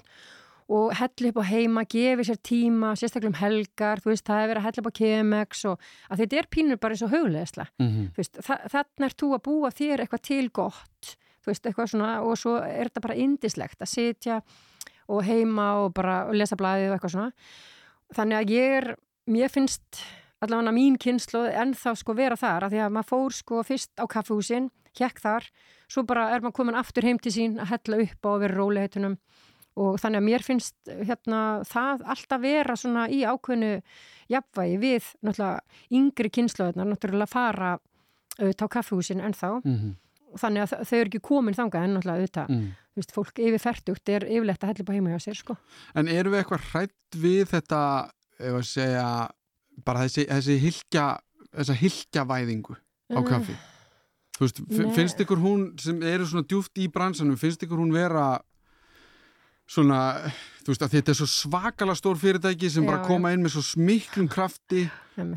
[0.75, 4.49] og helli upp á heima, gefi sér tíma sérstaklega um helgar, þú veist, það er
[4.49, 7.67] verið að helli upp á kemex og að þetta er pínur bara eins og hugleðsla
[7.79, 8.07] mm -hmm.
[8.15, 11.91] Þú veist, þa þannig er þú að búa þér eitthvað til gott þú veist, eitthvað
[11.91, 14.41] svona og svo er þetta bara indislegt að sitja
[15.09, 17.33] og heima og bara og lesa blæðið og eitthvað svona
[18.15, 18.91] þannig að ég er,
[19.31, 20.05] mér finnst
[20.45, 24.05] allavega mín kynslu ennþá sko vera þar að því að maður fór sko fyrst á
[24.11, 25.49] kaffehúsin, hjekk þar
[25.91, 28.59] svo bara er maður komin aftur heim til sín að hella upp á að vera
[28.59, 29.17] róliheitunum
[29.75, 33.73] og þannig að mér finnst hérna, það alltaf vera svona í ákveðinu
[34.31, 37.73] jafnvægi við náttúrulega yngri kynnslóðunar náttúrulega fara
[38.39, 39.93] auðvitað á kaffehúsin en þá mm -hmm.
[40.39, 42.71] þannig að þau eru ekki komin þangað en náttúrulega auðvitað mm.
[42.95, 45.57] Vist, fólk yfir færtugt er yfirlegt að hella på heima hjá sér sko.
[45.99, 47.81] En eru við eitthvað hrætt við þetta
[48.39, 49.07] ef að segja
[49.85, 51.07] bara þessi, þessi hilkja
[51.55, 53.57] þessa hilkjavæðingu á eh, kaffi.
[54.35, 54.61] Þú veist,
[54.97, 58.27] finnst ykkur hún sem eru svona djúft í bransanum, finnst ykkur hún vera
[59.71, 60.01] svona,
[60.65, 63.55] þú veist, að þetta er svo svakala stór fyrirtæki sem já, bara koma inn með
[63.57, 64.85] svo smiklum krafti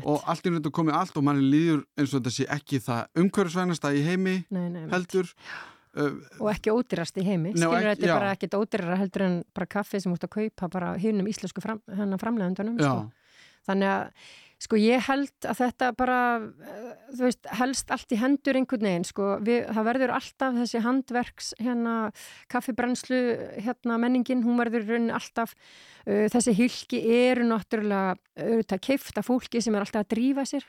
[0.02, 3.22] og allt er náttúrulega komið allt og manni líður eins og þetta sé ekki það
[3.22, 5.30] umhverfisvænasta í heimi nei, heldur.
[5.30, 9.70] Uh, og ekki ódýrast í heimi, skilur þetta er bara ekkit ódýrara heldur en bara
[9.78, 13.08] kaffi sem út að kaupa bara hinnum íslensku fram, framlegandunum, sko.
[13.68, 14.28] Þannig að
[14.58, 16.20] Sko ég held að þetta bara,
[16.66, 20.82] eh, þú veist, helst allt í hendur einhvern veginn, sko, við, það verður alltaf þessi
[20.82, 21.94] handverks, hérna,
[22.50, 23.20] kaffibrennslu,
[23.62, 25.54] hérna, menningin, hún verður raunin alltaf,
[26.08, 30.66] uh, þessi hilki eru náttúrulega, auðvitað, keifta fólki sem er alltaf að drífa sér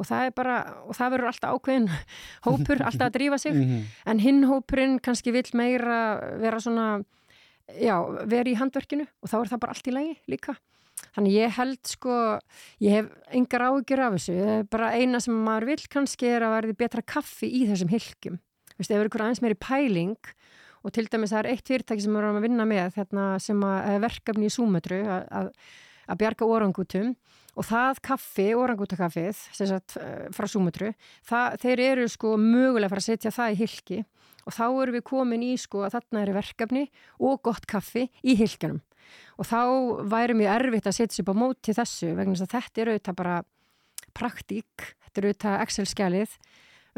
[0.00, 0.56] og það er bara,
[0.88, 1.88] og það verður alltaf ákveðin
[2.46, 3.86] hópur, alltaf að drífa sig, mhm.
[4.12, 6.00] en hinn hópurinn kannski vil meira
[6.40, 6.88] vera svona,
[7.76, 7.94] já,
[8.30, 10.56] vera í handverkinu og þá er það bara allt í lagi líka.
[11.14, 12.16] Þannig ég held sko,
[12.84, 14.34] ég hef engar ágjur af þessu,
[14.70, 18.36] bara eina sem maður vil kannski er að verði betra kaffi í þessum hilkjum.
[18.74, 20.34] Þú veist, ef eru aðeins meiri pæling
[20.84, 23.64] og til dæmis það er eitt fyrirtæki sem við erum að vinna með þarna, sem
[23.66, 25.50] að verkefni í súmötru að, að,
[26.06, 27.10] að bjarga orangutum
[27.58, 29.42] og það kaffi, orangutakaffið
[30.36, 30.92] frá súmötru,
[31.26, 34.00] þeir eru sko mögulega að fara að setja það í hilki
[34.46, 36.86] og þá eru við komin í sko að þarna eru verkefni
[37.18, 38.80] og gott kaffi í hilkjanum
[39.40, 39.60] og þá
[40.12, 42.90] væri mjög erfitt að setja sér upp á móti þessu vegna þess að þetta er
[42.92, 43.36] auðvitað bara
[44.16, 46.36] praktík, þetta er auðvitað Excel-skjalið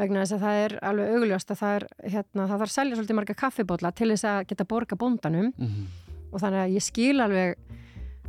[0.01, 2.97] vegna þess að það er alveg augljóst að það er, hérna, það þarf að selja
[2.97, 5.51] svolítið marga kaffibótla til þess að geta borga bóndanum.
[5.53, 5.85] Mm -hmm.
[6.31, 7.57] og þannig að ég skil alveg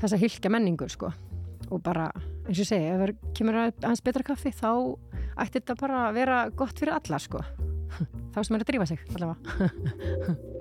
[0.01, 1.13] þessa hilkja menningu sko
[1.71, 2.11] og bara,
[2.49, 4.71] eins og segja, ef það kemur aðeins betra kaffi þá
[5.45, 7.43] ætti þetta bara að vera gott fyrir alla sko
[8.35, 9.39] þá sem er að drífa sig allavega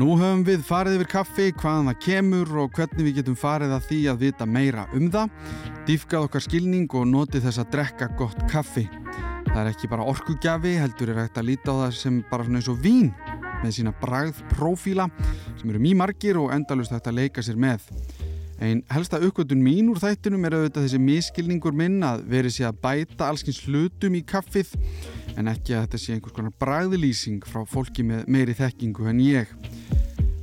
[0.00, 3.88] Nú höfum við farið yfir kaffi, hvaðan það kemur og hvernig við getum farið að
[3.90, 5.34] því að vita meira um það,
[5.84, 8.86] dýfkað okkar skilning og notið þess að drekka gott kaffi.
[9.50, 12.62] Það er ekki bara orkugjafi, heldur er hægt að líta á það sem bara svona
[12.62, 13.12] eins og vín
[13.60, 15.10] með sína bragðprófíla
[15.60, 17.84] sem eru mjög margir og endalust hægt að leika sér með.
[18.62, 22.76] Einn helsta aukvöldun mín úr þættinum er auðvitað þessi miskilningur minn að veri sér að
[22.84, 24.70] bæta allskins hlutum í kaffið
[25.34, 29.50] en ekki að þetta sé einhvers konar bragðlýsing frá fólki með meiri þekkingu en ég.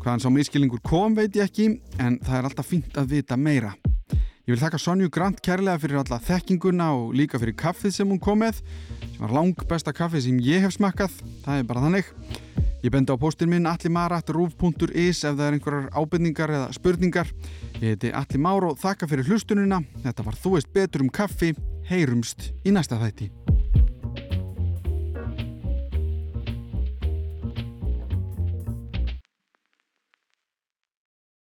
[0.03, 3.71] Hvaðan sá miskilningur kom veit ég ekki en það er alltaf fínt að vita meira.
[4.11, 8.19] Ég vil þakka Sonju Grant kærlega fyrir alla þekkinguna og líka fyrir kaffið sem hún
[8.19, 11.15] kom með sem var lang besta kaffið sem ég hef smakkað,
[11.45, 12.11] það er bara þannig.
[12.79, 17.33] Ég bendi á postin minn allimarat.ruf.is ef það er einhverjar ábyrningar eða spurningar.
[17.81, 19.81] Ég heiti Allimár og þakka fyrir hlustununa.
[20.05, 21.51] Þetta var Þú veist betur um kaffi.
[21.89, 23.33] Heyrumst í næsta þætti.